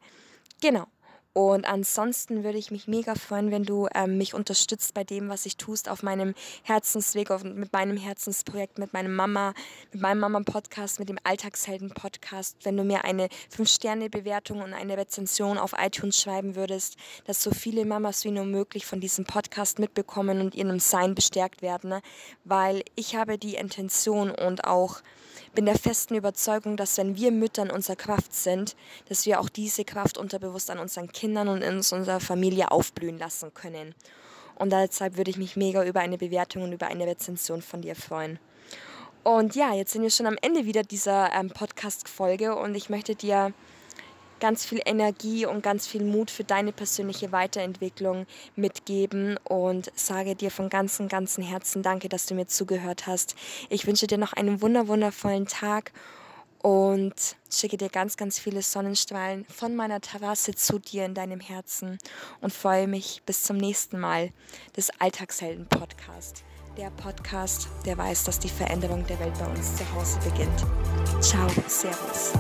Genau. 0.61 0.87
Und 1.33 1.65
ansonsten 1.65 2.43
würde 2.43 2.59
ich 2.59 2.69
mich 2.69 2.87
mega 2.87 3.15
freuen, 3.15 3.49
wenn 3.49 3.63
du 3.63 3.87
ähm, 3.95 4.19
mich 4.19 4.35
unterstützt 4.35 4.93
bei 4.93 5.03
dem, 5.03 5.29
was 5.29 5.47
ich 5.47 5.57
tust 5.57 5.89
auf 5.89 6.03
meinem 6.03 6.35
Herzensweg, 6.61 7.31
auf, 7.31 7.43
mit 7.43 7.73
meinem 7.73 7.97
Herzensprojekt, 7.97 8.77
mit 8.77 8.93
meinem 8.93 9.15
Mama, 9.15 9.55
mit 9.91 9.99
meinem 9.99 10.19
Mama-Podcast, 10.19 10.99
mit 10.99 11.09
dem 11.09 11.17
Alltagshelden-Podcast. 11.23 12.57
Wenn 12.63 12.77
du 12.77 12.83
mir 12.83 13.03
eine 13.03 13.29
5-Sterne-Bewertung 13.51 14.61
und 14.61 14.73
eine 14.75 14.95
Rezension 14.95 15.57
auf 15.57 15.73
iTunes 15.75 16.21
schreiben 16.21 16.55
würdest, 16.55 16.97
dass 17.25 17.41
so 17.41 17.49
viele 17.49 17.83
Mamas 17.85 18.23
wie 18.25 18.31
nur 18.31 18.45
möglich 18.45 18.85
von 18.85 18.99
diesem 18.99 19.25
Podcast 19.25 19.79
mitbekommen 19.79 20.39
und 20.39 20.53
ihrem 20.53 20.79
Sein 20.79 21.15
bestärkt 21.15 21.63
werden. 21.63 21.89
Ne? 21.89 22.01
Weil 22.43 22.83
ich 22.93 23.15
habe 23.15 23.39
die 23.39 23.55
Intention 23.55 24.29
und 24.29 24.65
auch 24.65 25.01
bin 25.53 25.65
der 25.65 25.77
festen 25.77 26.15
Überzeugung, 26.15 26.77
dass 26.77 26.97
wenn 26.97 27.15
wir 27.15 27.31
Müttern 27.31 27.69
unserer 27.71 27.95
Kraft 27.95 28.33
sind, 28.33 28.75
dass 29.09 29.25
wir 29.25 29.39
auch 29.39 29.49
diese 29.49 29.85
Kraft 29.85 30.17
unterbewusst 30.17 30.69
an 30.69 30.79
unseren 30.79 31.11
Kindern 31.11 31.47
und 31.47 31.61
in 31.61 31.75
unserer 31.77 32.19
Familie 32.19 32.71
aufblühen 32.71 33.17
lassen 33.17 33.53
können. 33.53 33.93
Und 34.55 34.71
deshalb 34.71 35.17
würde 35.17 35.31
ich 35.31 35.37
mich 35.37 35.55
mega 35.55 35.83
über 35.83 35.99
eine 35.99 36.17
Bewertung 36.17 36.63
und 36.63 36.73
über 36.73 36.87
eine 36.87 37.07
Rezension 37.07 37.61
von 37.61 37.81
dir 37.81 37.95
freuen. 37.95 38.39
Und 39.23 39.55
ja, 39.55 39.73
jetzt 39.73 39.93
sind 39.93 40.01
wir 40.01 40.09
schon 40.09 40.25
am 40.25 40.37
Ende 40.41 40.65
wieder 40.65 40.83
dieser 40.83 41.31
ähm, 41.33 41.49
Podcast-Folge 41.49 42.55
und 42.55 42.75
ich 42.75 42.89
möchte 42.89 43.15
dir 43.15 43.53
ganz 44.39 44.65
viel 44.65 44.81
Energie 44.85 45.45
und 45.45 45.63
ganz 45.63 45.87
viel 45.87 46.03
Mut 46.03 46.31
für 46.31 46.43
deine 46.43 46.71
persönliche 46.71 47.31
Weiterentwicklung 47.31 48.25
mitgeben 48.55 49.37
und 49.43 49.91
sage 49.95 50.35
dir 50.35 50.51
von 50.51 50.69
ganzem, 50.69 51.07
ganzem 51.07 51.43
Herzen 51.43 51.83
Danke, 51.83 52.09
dass 52.09 52.25
du 52.25 52.35
mir 52.35 52.47
zugehört 52.47 53.07
hast. 53.07 53.35
Ich 53.69 53.87
wünsche 53.87 54.07
dir 54.07 54.17
noch 54.17 54.33
einen 54.33 54.61
wundervollen 54.61 55.47
Tag 55.47 55.91
und 56.63 57.35
schicke 57.51 57.77
dir 57.77 57.89
ganz, 57.89 58.17
ganz 58.17 58.39
viele 58.39 58.61
Sonnenstrahlen 58.61 59.45
von 59.45 59.75
meiner 59.75 59.99
Terrasse 60.01 60.55
zu 60.55 60.79
dir 60.79 61.05
in 61.05 61.13
deinem 61.13 61.41
Herzen 61.41 61.97
und 62.41 62.53
freue 62.53 62.87
mich 62.87 63.21
bis 63.25 63.43
zum 63.43 63.57
nächsten 63.57 63.99
Mal 63.99 64.31
des 64.75 64.89
Alltagshelden-Podcast. 64.99 66.43
Der 66.77 66.89
Podcast, 66.89 67.67
der 67.85 67.97
weiß, 67.97 68.23
dass 68.23 68.39
die 68.39 68.49
Veränderung 68.49 69.05
der 69.05 69.19
Welt 69.19 69.37
bei 69.37 69.45
uns 69.45 69.75
zu 69.75 69.93
Hause 69.93 70.17
beginnt. 70.23 70.65
Ciao, 71.21 71.47
Servus. 71.67 72.33